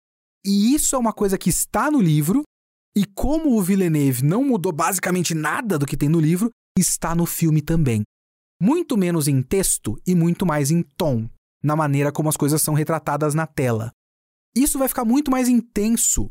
[0.45, 2.43] E isso é uma coisa que está no livro,
[2.96, 7.26] e como o Villeneuve não mudou basicamente nada do que tem no livro, está no
[7.26, 8.04] filme também
[8.62, 11.30] muito menos em texto e muito mais em tom,
[11.64, 13.92] na maneira como as coisas são retratadas na tela.
[14.56, 16.30] Isso vai ficar muito mais intenso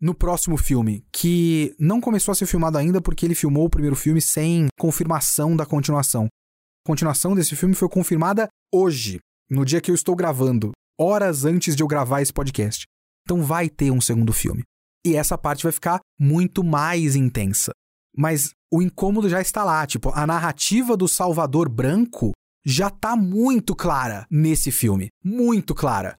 [0.00, 3.96] no próximo filme, que não começou a ser filmado ainda porque ele filmou o primeiro
[3.96, 6.24] filme sem confirmação da continuação.
[6.24, 9.18] A continuação desse filme foi confirmada hoje,
[9.50, 12.84] no dia que eu estou gravando, horas antes de eu gravar esse podcast.
[13.24, 14.62] Então vai ter um segundo filme.
[15.04, 17.72] E essa parte vai ficar muito mais intensa.
[18.16, 19.86] Mas o incômodo já está lá.
[19.86, 22.32] Tipo, a narrativa do Salvador Branco
[22.64, 25.08] já tá muito clara nesse filme.
[25.24, 26.16] Muito clara.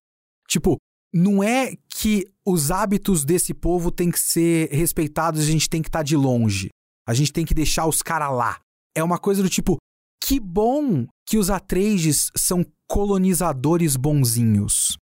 [0.47, 0.77] Tipo,
[1.13, 5.89] não é que os hábitos desse povo têm que ser respeitados a gente tem que
[5.89, 6.69] estar tá de longe.
[7.07, 8.59] A gente tem que deixar os caras lá.
[8.95, 9.77] É uma coisa do tipo,
[10.23, 14.97] que bom que os Atreides são colonizadores bonzinhos.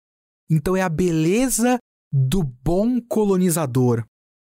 [0.50, 1.78] Então é a beleza
[2.16, 4.04] do bom colonizador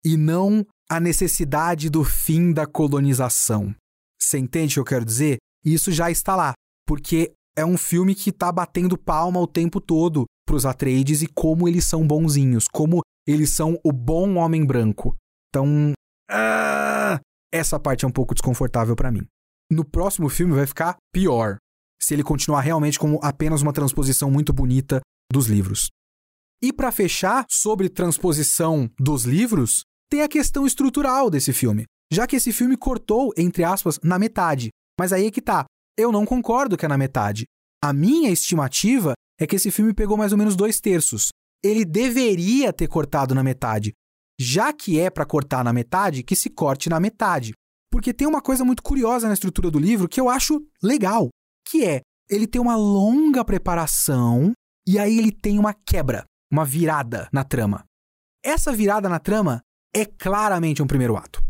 [0.05, 3.73] e não a necessidade do fim da colonização.
[4.21, 5.37] Você entende o que eu quero dizer?
[5.65, 6.53] Isso já está lá,
[6.85, 11.27] porque é um filme que está batendo palma o tempo todo para os Atreides e
[11.27, 15.15] como eles são bonzinhos, como eles são o bom homem branco.
[15.49, 15.93] Então,
[16.29, 17.19] ah,
[17.51, 19.25] essa parte é um pouco desconfortável para mim.
[19.71, 21.57] No próximo filme vai ficar pior,
[21.99, 25.01] se ele continuar realmente como apenas uma transposição muito bonita
[25.33, 25.89] dos livros.
[26.61, 32.35] E para fechar sobre transposição dos livros, tem a questão estrutural desse filme, já que
[32.35, 34.69] esse filme cortou, entre aspas, na metade.
[34.99, 35.65] Mas aí é que tá.
[35.97, 37.45] Eu não concordo que é na metade.
[37.83, 41.29] A minha estimativa é que esse filme pegou mais ou menos dois terços.
[41.63, 43.93] Ele deveria ter cortado na metade.
[44.39, 47.53] Já que é para cortar na metade, que se corte na metade.
[47.91, 51.29] Porque tem uma coisa muito curiosa na estrutura do livro que eu acho legal,
[51.67, 54.51] que é ele tem uma longa preparação
[54.87, 57.83] e aí ele tem uma quebra, uma virada na trama.
[58.43, 59.61] Essa virada na trama
[59.95, 61.43] é claramente um primeiro ato.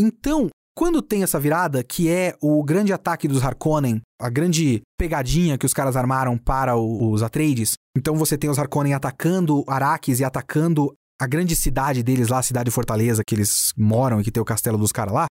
[0.00, 5.58] Então, quando tem essa virada, que é o grande ataque dos Harkonnen, a grande pegadinha
[5.58, 10.24] que os caras armaram para os Atreides, então você tem os Harkonnen atacando Arrakis e
[10.24, 14.40] atacando a grande cidade deles lá, a cidade Fortaleza, que eles moram e que tem
[14.40, 15.26] o castelo dos caras lá.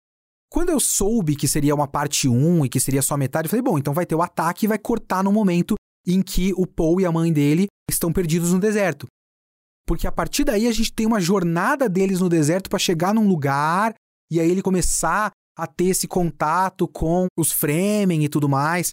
[0.51, 3.61] Quando eu soube que seria uma parte 1 e que seria só metade, eu falei,
[3.61, 5.75] bom, então vai ter o ataque e vai cortar no momento
[6.07, 9.05] em que o Paul e a mãe dele estão perdidos no deserto.
[9.85, 13.27] Porque a partir daí a gente tem uma jornada deles no deserto para chegar num
[13.27, 13.93] lugar
[14.31, 18.91] e aí ele começar a ter esse contato com os Fremen e tudo mais.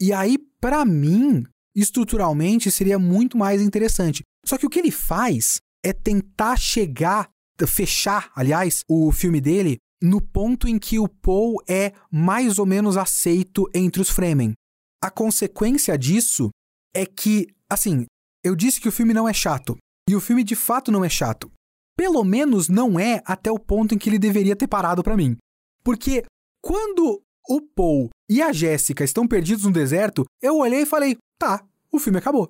[0.00, 1.44] E aí, para mim,
[1.74, 4.22] estruturalmente seria muito mais interessante.
[4.44, 7.28] Só que o que ele faz é tentar chegar,
[7.66, 12.96] fechar, aliás, o filme dele no ponto em que o Paul é mais ou menos
[12.96, 14.52] aceito entre os Fremen.
[15.02, 16.50] A consequência disso
[16.96, 18.06] é que, assim,
[18.42, 19.76] eu disse que o filme não é chato.
[20.08, 21.50] E o filme de fato não é chato.
[21.96, 25.36] Pelo menos não é até o ponto em que ele deveria ter parado para mim.
[25.82, 26.24] Porque
[26.62, 31.64] quando o Paul e a Jéssica estão perdidos no deserto, eu olhei e falei: tá,
[31.90, 32.48] o filme acabou.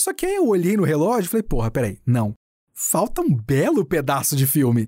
[0.00, 2.34] Só que aí eu olhei no relógio e falei: porra, peraí, não.
[2.74, 4.86] Falta um belo pedaço de filme.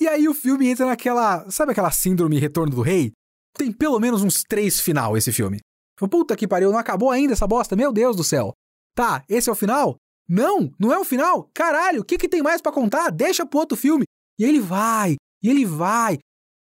[0.00, 1.48] E aí o filme entra naquela.
[1.50, 3.12] Sabe aquela síndrome Retorno do Rei?
[3.54, 5.60] Tem pelo menos uns três final esse filme.
[6.08, 7.76] Puta que pariu, não acabou ainda essa bosta?
[7.76, 8.52] Meu Deus do céu.
[8.94, 9.96] Tá, esse é o final?
[10.28, 11.50] Não, não é o final.
[11.54, 13.10] Caralho, o que, que tem mais para contar?
[13.10, 14.04] Deixa pro outro filme.
[14.38, 16.18] E ele vai, e ele vai.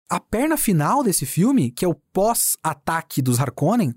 [0.10, 3.96] A perna final desse filme, que é o pós-ataque dos Harkonnen,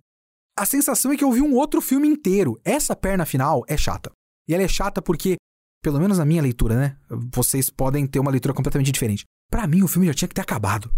[0.59, 2.59] a sensação é que eu vi um outro filme inteiro.
[2.65, 4.11] Essa perna final é chata.
[4.49, 5.37] E ela é chata porque,
[5.83, 6.99] pelo menos na minha leitura, né?
[7.35, 9.25] Vocês podem ter uma leitura completamente diferente.
[9.51, 10.91] Para mim, o filme já tinha que ter acabado.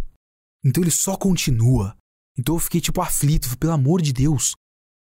[0.64, 1.96] Então ele só continua.
[2.38, 4.52] Então eu fiquei tipo aflito, pelo amor de Deus.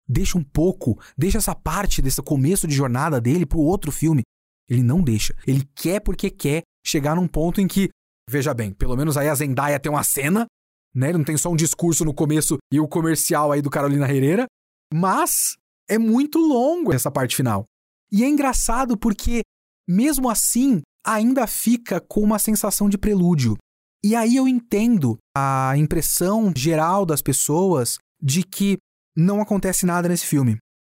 [0.08, 4.22] Deixa um pouco, deixa essa parte desse começo de jornada dele pro outro filme.
[4.68, 5.34] Ele não deixa.
[5.46, 7.90] Ele quer porque quer chegar num ponto em que,
[8.28, 10.46] veja bem, pelo menos aí a Zendaya tem uma cena,
[10.94, 11.10] né?
[11.10, 14.46] Ele não tem só um discurso no começo e o comercial aí do Carolina Herrera,
[14.92, 15.56] mas
[15.88, 17.64] é muito longo essa parte final.
[18.10, 19.42] E é engraçado porque,
[19.86, 23.56] mesmo assim, ainda fica com uma sensação de prelúdio.
[24.04, 28.78] E aí eu entendo a impressão geral das pessoas de que
[29.16, 30.58] não acontece nada nesse filme.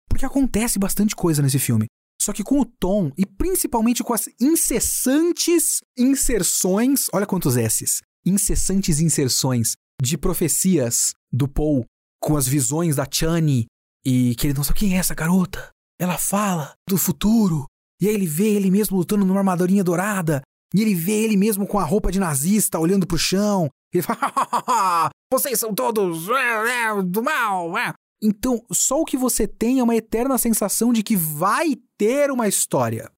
[0.08, 1.86] Porque acontece bastante coisa nesse filme.
[2.20, 9.00] Só que com o tom e principalmente com as incessantes inserções, olha quantos S's, incessantes
[9.00, 11.84] inserções de profecias do Paul
[12.20, 13.66] com as visões da Chani
[14.04, 15.70] e que ele não sabe quem é essa garota.
[16.00, 17.66] Ela fala do futuro.
[18.00, 20.42] E aí ele vê ele mesmo lutando numa armadurinha dourada.
[20.74, 23.68] E ele vê ele mesmo com a roupa de nazista olhando pro chão.
[23.92, 24.18] Ele fala:
[25.32, 27.76] Vocês são todos é, é, do mal.
[27.78, 27.92] É.
[28.22, 32.48] Então, só o que você tem é uma eterna sensação de que vai ter uma
[32.48, 33.10] história.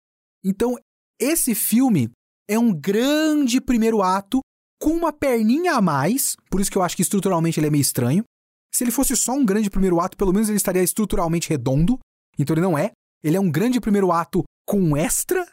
[0.45, 0.77] Então,
[1.19, 2.11] esse filme
[2.49, 4.41] é um grande primeiro ato
[4.81, 7.83] com uma perninha a mais, por isso que eu acho que estruturalmente ele é meio
[7.83, 8.25] estranho.
[8.73, 11.99] Se ele fosse só um grande primeiro ato, pelo menos ele estaria estruturalmente redondo.
[12.39, 12.93] Então ele não é.
[13.23, 15.47] Ele é um grande primeiro ato com extra.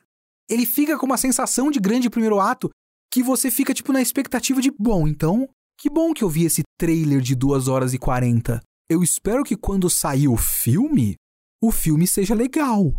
[0.50, 2.70] Ele fica com uma sensação de grande primeiro ato
[3.12, 6.64] que você fica, tipo, na expectativa de, bom, então, que bom que eu vi esse
[6.80, 8.62] trailer de 2 horas e 40.
[8.90, 11.16] Eu espero que quando sair o filme,
[11.62, 12.94] o filme seja legal.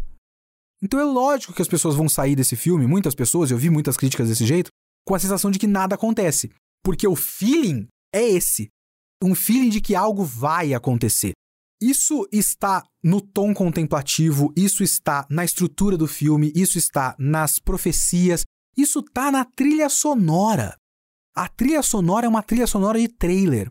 [0.82, 3.96] Então é lógico que as pessoas vão sair desse filme, muitas pessoas, eu vi muitas
[3.96, 4.70] críticas desse jeito,
[5.06, 6.50] com a sensação de que nada acontece.
[6.84, 8.68] Porque o feeling é esse
[9.22, 11.32] um feeling de que algo vai acontecer.
[11.80, 18.44] Isso está no tom contemplativo, isso está na estrutura do filme, isso está nas profecias,
[18.76, 20.76] isso está na trilha sonora.
[21.36, 23.70] A trilha sonora é uma trilha sonora de trailer.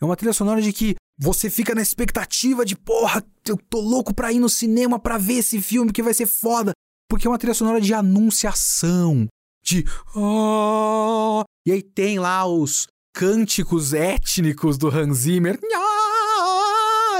[0.00, 4.12] É uma trilha sonora de que você fica na expectativa de, porra, eu tô louco
[4.12, 6.72] pra ir no cinema pra ver esse filme que vai ser foda.
[7.08, 9.28] Porque é uma trilha sonora de anunciação.
[9.64, 9.84] De.
[10.16, 11.44] Oh!
[11.64, 15.58] E aí tem lá os, cânticos étnicos do Hans Zimmer.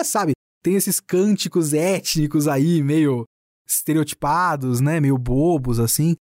[0.04, 0.32] Sabe?
[0.62, 3.24] Tem esses cânticos étnicos aí, meio
[3.66, 5.00] estereotipados, né?
[5.00, 6.14] Meio bobos, assim.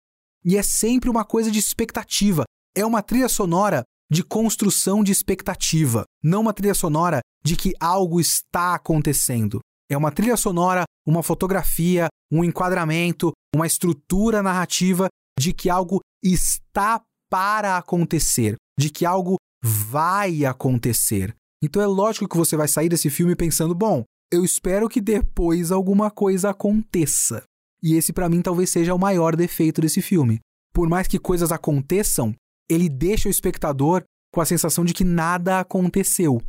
[0.45, 2.45] E é sempre uma coisa de expectativa.
[2.75, 8.21] É uma trilha sonora de construção de expectativa, não uma trilha sonora de que algo
[8.21, 9.61] está acontecendo.
[9.89, 15.09] É uma trilha sonora, uma fotografia, um enquadramento, uma estrutura narrativa
[15.39, 17.01] de que algo está
[17.31, 21.35] para acontecer, de que algo vai acontecer.
[21.63, 25.71] Então é lógico que você vai sair desse filme pensando: bom, eu espero que depois
[25.71, 27.43] alguma coisa aconteça.
[27.83, 30.41] E esse para mim talvez seja o maior defeito desse filme.
[30.73, 32.35] Por mais que coisas aconteçam,
[32.69, 36.41] ele deixa o espectador com a sensação de que nada aconteceu.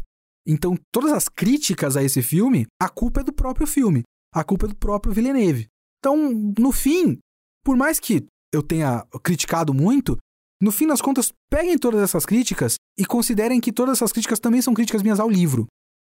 [0.46, 4.04] Então, todas as críticas a esse filme, a culpa é do próprio filme,
[4.34, 5.68] a culpa é do próprio Villeneuve.
[6.00, 7.20] Então, no fim,
[7.64, 10.18] por mais que eu tenha criticado muito,
[10.62, 14.62] no fim das contas, peguem todas essas críticas e considerem que todas essas críticas também
[14.62, 15.66] são críticas minhas ao livro.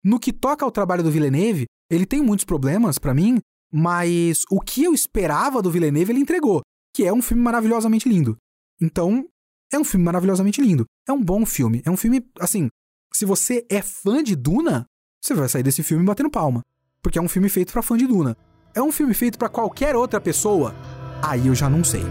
[0.03, 3.39] No que toca ao trabalho do Villeneuve, ele tem muitos problemas para mim,
[3.71, 6.61] mas o que eu esperava do Villeneuve ele entregou,
[6.93, 8.35] que é um filme maravilhosamente lindo.
[8.81, 9.25] Então,
[9.71, 10.83] é um filme maravilhosamente lindo.
[11.07, 11.81] É um bom filme.
[11.85, 12.67] É um filme, assim,
[13.13, 14.85] se você é fã de Duna,
[15.23, 16.61] você vai sair desse filme batendo palma,
[17.01, 18.35] porque é um filme feito para fã de Duna.
[18.75, 20.75] É um filme feito para qualquer outra pessoa?
[21.21, 22.03] Aí eu já não sei.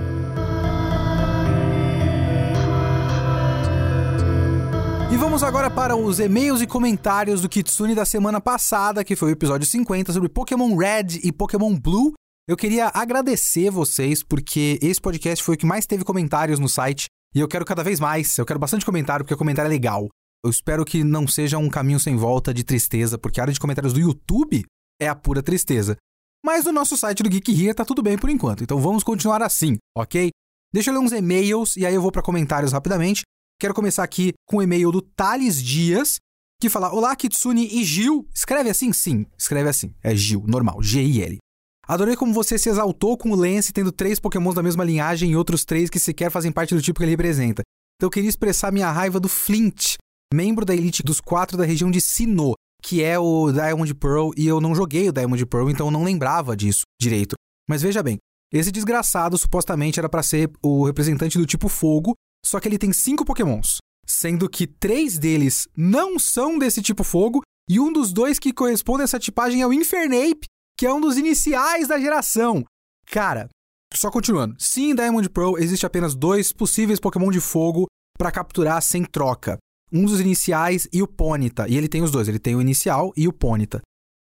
[5.12, 9.28] E vamos agora para os e-mails e comentários do Kitsune da semana passada, que foi
[9.28, 12.14] o episódio 50 sobre Pokémon Red e Pokémon Blue.
[12.48, 17.08] Eu queria agradecer vocês porque esse podcast foi o que mais teve comentários no site
[17.34, 18.38] e eu quero cada vez mais.
[18.38, 20.08] Eu quero bastante comentário porque o comentário é legal.
[20.42, 23.60] Eu espero que não seja um caminho sem volta de tristeza, porque a área de
[23.60, 24.64] comentários do YouTube
[24.98, 25.94] é a pura tristeza.
[26.42, 29.42] Mas no nosso site do Geek Here tá tudo bem por enquanto, então vamos continuar
[29.42, 30.30] assim, ok?
[30.72, 33.24] Deixa eu ler uns e-mails e aí eu vou para comentários rapidamente.
[33.58, 36.16] Quero começar aqui com o e-mail do Thales Dias,
[36.60, 38.26] que fala: Olá, Kitsune e Gil.
[38.34, 38.92] Escreve assim?
[38.92, 39.94] Sim, escreve assim.
[40.02, 41.38] É Gil, normal, G-I-L.
[41.86, 45.36] Adorei como você se exaltou com o Lance tendo três pokémons da mesma linhagem e
[45.36, 47.62] outros três que sequer fazem parte do tipo que ele representa.
[47.96, 49.96] Então eu queria expressar minha raiva do Flint,
[50.32, 54.46] membro da elite dos quatro da região de Sinnoh, que é o Diamond Pearl, e
[54.46, 57.34] eu não joguei o Diamond Pearl, então eu não lembrava disso direito.
[57.68, 58.18] Mas veja bem,
[58.52, 62.14] esse desgraçado supostamente era para ser o representante do tipo fogo,
[62.44, 67.42] só que ele tem cinco pokémons, sendo que três deles não são desse tipo fogo
[67.70, 71.00] E um dos dois que corresponde a essa tipagem é o Infernape, que é um
[71.00, 72.64] dos iniciais da geração.
[73.06, 73.48] Cara,
[73.94, 74.56] só continuando.
[74.58, 77.86] Sim, em Diamond Pro existe apenas dois possíveis Pokémon de fogo
[78.18, 79.58] para capturar sem troca.
[79.92, 81.68] Um dos iniciais e o Ponyta.
[81.68, 83.80] E ele tem os dois, ele tem o inicial e o Ponyta.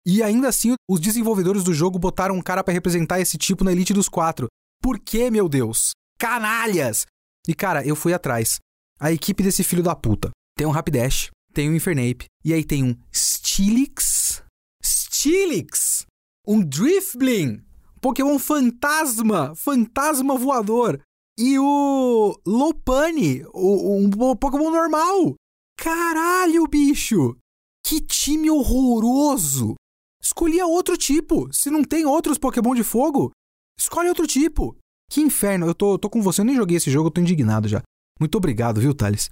[0.06, 3.72] E ainda assim, os desenvolvedores do jogo botaram um cara para representar esse tipo na
[3.72, 4.48] Elite dos Quatro.
[4.82, 5.92] Por que, meu Deus?
[6.18, 7.06] Canalhas!
[7.48, 8.60] E cara, eu fui atrás.
[9.00, 12.84] A equipe desse filho da puta tem um Rapidash, tem um Infernape, e aí tem
[12.84, 14.44] um Steelix.
[14.84, 16.06] Steelix!
[16.48, 17.64] Um Drifblim!
[18.02, 19.56] Pokémon fantasma!
[19.56, 21.02] Fantasma voador!
[21.38, 25.36] E o Lopani, o, um Pokémon normal!
[25.78, 27.38] Caralho, bicho!
[27.86, 29.76] Que time horroroso!
[30.22, 31.54] Escolhia outro tipo.
[31.54, 33.32] Se não tem outros Pokémon de fogo,
[33.80, 34.76] escolhe outro tipo.
[35.10, 35.66] Que inferno.
[35.68, 37.82] Eu tô, tô com você, eu nem joguei esse jogo, eu tô indignado já.
[38.20, 39.30] Muito obrigado, viu, Thales?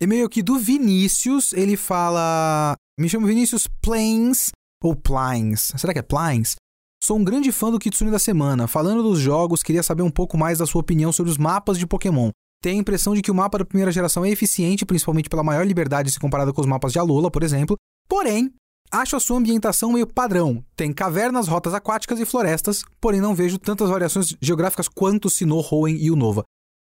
[0.00, 2.74] E-mail aqui do Vinícius, ele fala.
[2.98, 4.50] Me chamo Vinícius Plains
[4.82, 5.72] ou Plines.
[5.76, 6.56] Será que é Plines?
[7.02, 8.66] Sou um grande fã do Kitsune da semana.
[8.66, 11.86] Falando dos jogos, queria saber um pouco mais da sua opinião sobre os mapas de
[11.86, 12.30] Pokémon.
[12.62, 15.64] Tenho a impressão de que o mapa da primeira geração é eficiente, principalmente pela maior
[15.64, 17.76] liberdade se comparado com os mapas de Alola, por exemplo.
[18.08, 18.52] Porém,
[18.90, 20.64] Acho a sua ambientação meio padrão.
[20.74, 25.96] Tem cavernas, rotas aquáticas e florestas, porém não vejo tantas variações geográficas quanto Sinnoh, Hoenn
[25.96, 26.42] e Unova.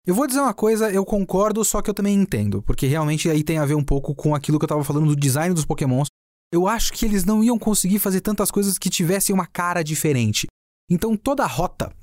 [0.08, 3.44] Eu vou dizer uma coisa, eu concordo, só que eu também entendo, porque realmente aí
[3.44, 6.08] tem a ver um pouco com aquilo que eu tava falando do design dos Pokémons.
[6.52, 10.48] Eu acho que eles não iam conseguir fazer tantas coisas que tivessem uma cara diferente.
[10.90, 11.94] Então toda rota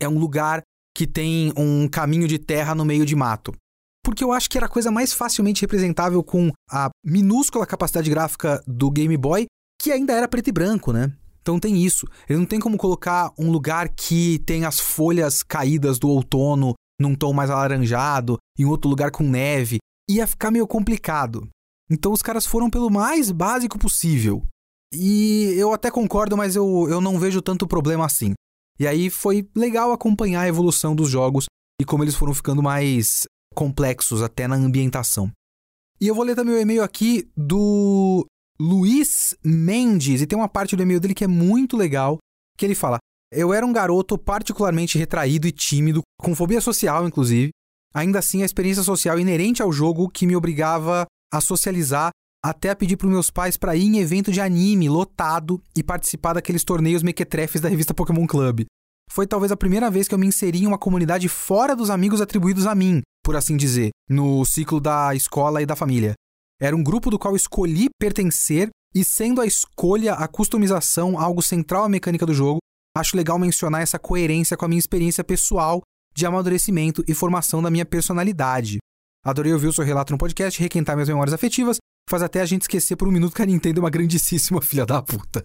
[0.00, 0.62] é um lugar
[0.96, 3.52] que tem um caminho de terra no meio de mato
[4.04, 8.62] porque eu acho que era a coisa mais facilmente representável com a minúscula capacidade gráfica
[8.66, 9.46] do Game Boy,
[9.80, 11.12] que ainda era preto e branco, né?
[11.40, 12.06] Então tem isso.
[12.28, 17.14] Ele não tem como colocar um lugar que tem as folhas caídas do outono num
[17.14, 19.78] tom mais alaranjado, em outro lugar com neve.
[20.08, 21.48] Ia ficar meio complicado.
[21.90, 24.46] Então os caras foram pelo mais básico possível.
[24.94, 28.34] E eu até concordo, mas eu, eu não vejo tanto problema assim.
[28.78, 31.46] E aí foi legal acompanhar a evolução dos jogos
[31.80, 35.30] e como eles foram ficando mais complexos até na ambientação.
[36.00, 38.26] E eu vou ler também o e-mail aqui do
[38.60, 42.18] Luiz Mendes, e tem uma parte do e-mail dele que é muito legal,
[42.56, 42.98] que ele fala:
[43.32, 47.50] Eu era um garoto particularmente retraído e tímido, com fobia social, inclusive.
[47.94, 52.10] Ainda assim, a experiência social inerente ao jogo que me obrigava a socializar
[52.44, 56.32] até a pedir para meus pais para ir em evento de anime lotado e participar
[56.32, 58.64] daqueles torneios mequetrefes da revista Pokémon Club.
[59.10, 62.20] Foi talvez a primeira vez que eu me inseri em uma comunidade fora dos amigos
[62.20, 66.14] atribuídos a mim, por assim dizer, no ciclo da escola e da família.
[66.60, 71.84] Era um grupo do qual escolhi pertencer e, sendo a escolha, a customização algo central
[71.84, 72.58] à mecânica do jogo,
[72.96, 75.82] acho legal mencionar essa coerência com a minha experiência pessoal
[76.14, 78.78] de amadurecimento e formação da minha personalidade.
[79.24, 82.62] Adorei ouvir o seu relato no podcast, requentar minhas memórias afetivas, faz até a gente
[82.62, 85.44] esquecer por um minuto que a Nintendo é uma grandíssima filha da puta.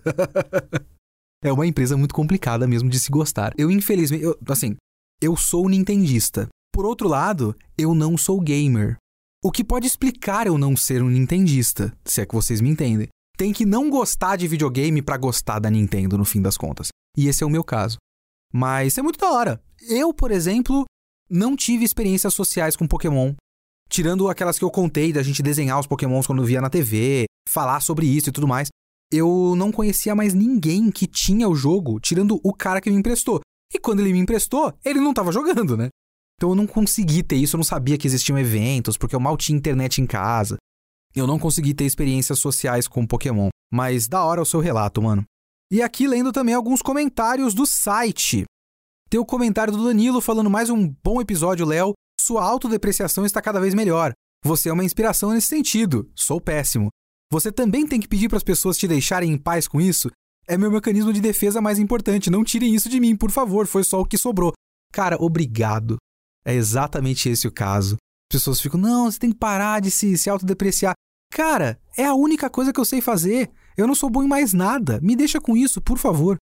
[1.44, 3.54] é uma empresa muito complicada mesmo de se gostar.
[3.58, 4.76] Eu, infelizmente, eu, assim,
[5.22, 6.48] eu sou nintendista.
[6.72, 8.98] Por outro lado, eu não sou gamer.
[9.44, 13.08] O que pode explicar eu não ser um nintendista, se é que vocês me entendem.
[13.38, 16.90] Tem que não gostar de videogame para gostar da Nintendo, no fim das contas.
[17.16, 17.98] E esse é o meu caso.
[18.52, 19.62] Mas é muito da hora.
[19.88, 20.86] Eu, por exemplo,
[21.30, 23.34] não tive experiências sociais com Pokémon.
[23.90, 27.80] Tirando aquelas que eu contei da gente desenhar os Pokémons quando via na TV, falar
[27.80, 28.70] sobre isso e tudo mais.
[29.12, 33.40] Eu não conhecia mais ninguém que tinha o jogo, tirando o cara que me emprestou.
[33.74, 35.90] E quando ele me emprestou, ele não estava jogando, né?
[36.38, 39.36] Então eu não consegui ter isso, eu não sabia que existiam eventos, porque eu mal
[39.36, 40.58] tinha internet em casa.
[41.16, 43.50] Eu não consegui ter experiências sociais com Pokémon.
[43.74, 45.24] Mas da hora o seu relato, mano.
[45.72, 48.46] E aqui lendo também alguns comentários do site.
[49.10, 51.94] Tem o comentário do Danilo falando mais um bom episódio, Léo.
[52.22, 54.14] Sua autodepreciação está cada vez melhor.
[54.46, 56.10] Você é uma inspiração nesse sentido.
[56.16, 56.90] Sou péssimo.
[57.32, 60.10] Você também tem que pedir para as pessoas te deixarem em paz com isso?
[60.48, 62.30] É meu mecanismo de defesa mais importante.
[62.30, 63.68] Não tirem isso de mim, por favor.
[63.68, 64.54] Foi só o que sobrou.
[64.94, 65.98] Cara, obrigado.
[66.48, 67.96] É exatamente esse o caso.
[68.32, 70.94] As pessoas ficam, não, você tem que parar de se, se autodepreciar.
[71.30, 73.52] Cara, é a única coisa que eu sei fazer.
[73.76, 75.00] Eu não sou bom em mais nada.
[75.02, 76.38] Me deixa com isso, por favor.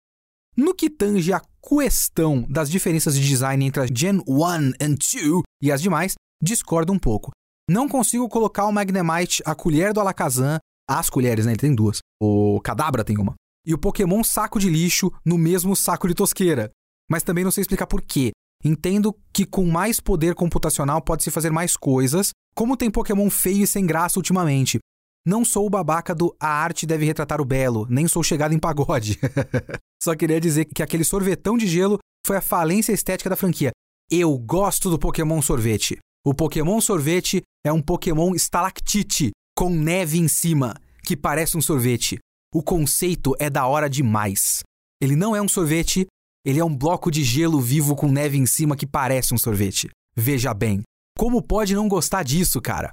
[0.58, 5.44] No que tange a questão das diferenças de design entre a Gen 1 e 2
[5.62, 7.32] e as demais, discordo um pouco.
[7.70, 10.58] Não consigo colocar o Magnemite, a colher do Alakazam,
[10.90, 11.52] as colheres, né?
[11.52, 12.00] Ele tem duas.
[12.22, 13.36] O Cadabra tem uma.
[13.66, 16.72] E o Pokémon Saco de Lixo no mesmo saco de tosqueira.
[17.10, 18.32] Mas também não sei explicar por quê.
[18.64, 23.68] Entendo que com mais poder computacional pode-se fazer mais coisas, como tem Pokémon feio e
[23.68, 24.80] sem graça ultimamente.
[25.26, 28.60] Não sou o babaca do a arte deve retratar o belo, nem sou chegado em
[28.60, 29.20] pagode.
[30.02, 33.72] Só queria dizer que aquele sorvetão de gelo foi a falência estética da franquia.
[34.10, 35.98] Eu gosto do Pokémon sorvete.
[36.26, 42.18] O Pokémon sorvete é um Pokémon estalactite, com neve em cima, que parece um sorvete.
[42.54, 44.62] O conceito é da hora demais.
[45.02, 46.06] Ele não é um sorvete,
[46.46, 49.90] ele é um bloco de gelo vivo com neve em cima que parece um sorvete.
[50.16, 50.82] Veja bem,
[51.18, 52.90] como pode não gostar disso, cara?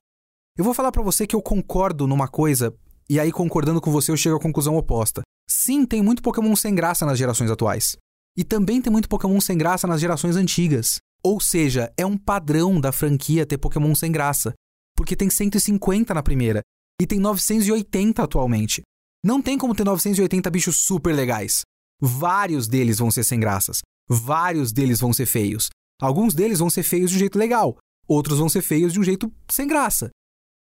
[0.57, 2.75] Eu vou falar para você que eu concordo numa coisa
[3.09, 5.23] e aí concordando com você eu chego à conclusão oposta.
[5.49, 7.97] Sim, tem muito Pokémon sem graça nas gerações atuais.
[8.37, 10.99] E também tem muito Pokémon sem graça nas gerações antigas.
[11.23, 14.53] Ou seja, é um padrão da franquia ter Pokémon sem graça.
[14.95, 16.61] Porque tem 150 na primeira
[17.01, 18.83] e tem 980 atualmente.
[19.25, 21.63] Não tem como ter 980 bichos super legais.
[22.01, 23.81] Vários deles vão ser sem graças.
[24.09, 25.69] Vários deles vão ser feios.
[26.01, 27.77] Alguns deles vão ser feios de um jeito legal.
[28.07, 30.11] Outros vão ser feios de um jeito sem graça.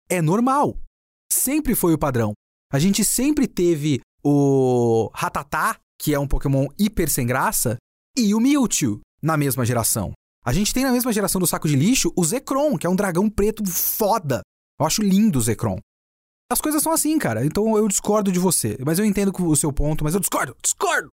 [0.10, 0.78] É normal.
[1.32, 2.34] Sempre foi o padrão.
[2.72, 7.78] A gente sempre teve o Ratatá, que é um Pokémon hiper sem graça,
[8.18, 10.12] e o Mewtwo na mesma geração.
[10.46, 12.96] A gente tem na mesma geração do saco de lixo o Zekrom, que é um
[12.96, 14.42] dragão preto foda.
[14.80, 15.78] Eu acho lindo o Zekrom.
[16.52, 17.46] As coisas são assim, cara.
[17.46, 18.78] Então eu discordo de você.
[18.86, 21.10] Mas eu entendo o seu ponto, mas eu discordo, discordo!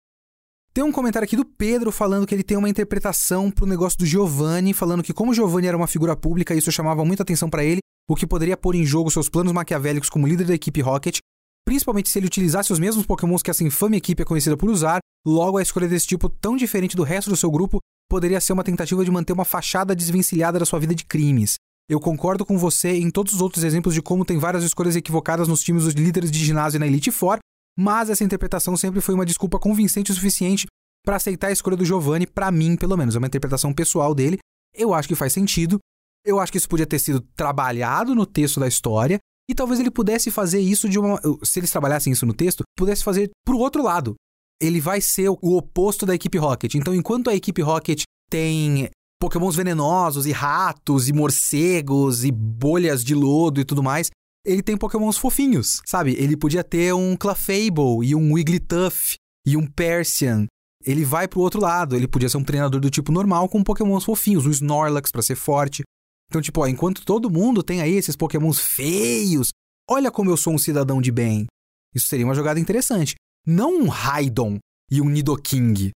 [0.74, 4.06] Tem um comentário aqui do Pedro falando que ele tem uma interpretação pro negócio do
[4.06, 7.80] Giovanni, falando que como Giovanni era uma figura pública, isso chamava muita atenção para ele,
[8.08, 11.20] o que poderia pôr em jogo seus planos maquiavélicos como líder da equipe Rocket,
[11.66, 15.00] principalmente se ele utilizasse os mesmos pokémons que essa infame equipe é conhecida por usar,
[15.26, 18.64] logo a escolha desse tipo tão diferente do resto do seu grupo poderia ser uma
[18.64, 21.56] tentativa de manter uma fachada desvencilhada da sua vida de crimes.
[21.90, 25.48] Eu concordo com você em todos os outros exemplos de como tem várias escolhas equivocadas
[25.48, 27.40] nos times dos líderes de ginásio na Elite Four,
[27.80, 30.68] mas essa interpretação sempre foi uma desculpa convincente o suficiente
[31.06, 33.16] para aceitar a escolha do Giovanni, para mim, pelo menos.
[33.16, 34.38] É uma interpretação pessoal dele.
[34.76, 35.80] Eu acho que faz sentido.
[36.26, 39.18] Eu acho que isso podia ter sido trabalhado no texto da história.
[39.50, 41.22] E talvez ele pudesse fazer isso de uma.
[41.42, 44.16] Se eles trabalhassem isso no texto, pudesse fazer pro outro lado.
[44.62, 46.76] Ele vai ser o oposto da equipe Rocket.
[46.76, 48.90] Então, enquanto a equipe Rocket tem
[49.22, 54.10] pokémons venenosos e ratos e morcegos e bolhas de lodo e tudo mais,
[54.46, 56.14] ele tem pokémons fofinhos, sabe?
[56.14, 59.16] Ele podia ter um Clefable e um Wigglytuff
[59.46, 60.46] e um Persian.
[60.86, 64.06] Ele vai pro outro lado, ele podia ser um treinador do tipo normal com pokémons
[64.06, 65.84] fofinhos, um Snorlax para ser forte.
[66.30, 69.50] Então, tipo, ó, enquanto todo mundo tem aí esses pokémons feios,
[69.90, 71.48] olha como eu sou um cidadão de bem.
[71.94, 73.16] Isso seria uma jogada interessante.
[73.46, 74.58] Não um Raidon
[74.92, 75.92] e um Nidoking.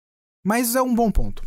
[0.45, 1.47] Mas é um bom ponto.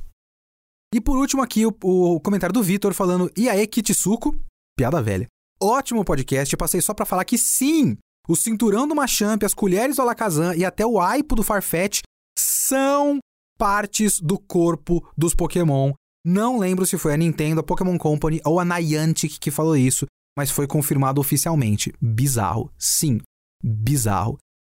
[0.94, 4.38] E por último aqui o, o comentário do Vitor falando: E aí, Kitsuko?
[4.78, 5.28] Piada velha.
[5.68, 7.98] Ótimo podcast, eu passei só para falar que sim,
[8.28, 12.02] o cinturão do Machamp, as colheres do Alakazam e até o aipo do Farfetch
[12.38, 13.18] são
[13.58, 15.92] partes do corpo dos Pokémon.
[16.24, 20.06] Não lembro se foi a Nintendo, a Pokémon Company ou a Niantic que falou isso,
[20.38, 21.92] mas foi confirmado oficialmente.
[22.00, 22.72] Bizarro.
[22.78, 23.20] Sim,
[23.64, 24.38] bizarro.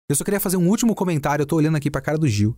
[0.09, 2.55] Eu só queria fazer um último comentário, eu tô olhando aqui pra cara do Gil.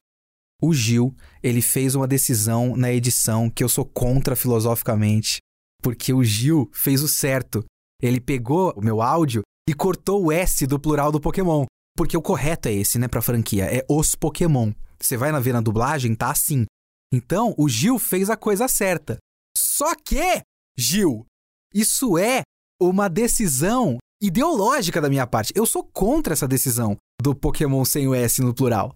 [0.63, 5.39] O Gil, ele fez uma decisão na edição que eu sou contra filosoficamente,
[5.83, 7.65] porque o Gil fez o certo.
[8.03, 11.67] Ele pegou o meu áudio e cortou o S do plural do Pokémon.
[11.97, 13.65] Porque o correto é esse, né, pra franquia.
[13.65, 14.73] É os Pokémon.
[15.01, 16.65] Você vai na ver na dublagem, tá assim.
[17.13, 19.19] Então, o Gil fez a coisa certa.
[19.57, 20.43] Só que,
[20.79, 21.27] Gil,
[21.75, 22.43] isso é
[22.81, 25.53] uma decisão ideológica da minha parte.
[25.57, 28.95] Eu sou contra essa decisão do Pokémon sem o S no plural.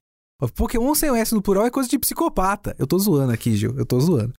[0.54, 2.74] Pokémon sem o S no plural é coisa de psicopata.
[2.78, 3.76] Eu tô zoando aqui, Gil.
[3.78, 4.32] Eu tô zoando.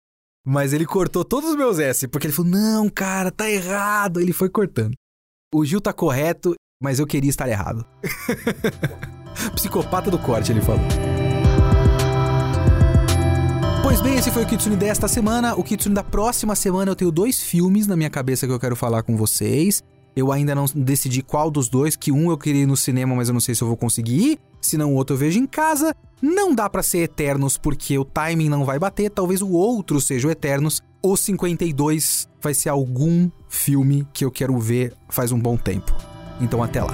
[0.45, 4.19] Mas ele cortou todos os meus S, porque ele falou: não, cara, tá errado.
[4.19, 4.93] Ele foi cortando.
[5.53, 7.85] O Gil tá correto, mas eu queria estar errado.
[9.55, 10.85] Psicopata do corte, ele falou.
[13.81, 15.55] Pois bem, esse foi o Kitsune desta semana.
[15.55, 18.75] O Kitsune da próxima semana eu tenho dois filmes na minha cabeça que eu quero
[18.75, 19.81] falar com vocês.
[20.15, 23.29] Eu ainda não decidi qual dos dois, que um eu queria ir no cinema, mas
[23.29, 24.67] eu não sei se eu vou conseguir ir.
[24.67, 25.95] Se não, o outro eu vejo em casa.
[26.21, 29.09] Não dá para ser Eternos porque o timing não vai bater.
[29.09, 30.81] Talvez o outro seja o Eternos.
[31.01, 35.93] O 52 vai ser algum filme que eu quero ver faz um bom tempo.
[36.39, 36.93] Então até lá.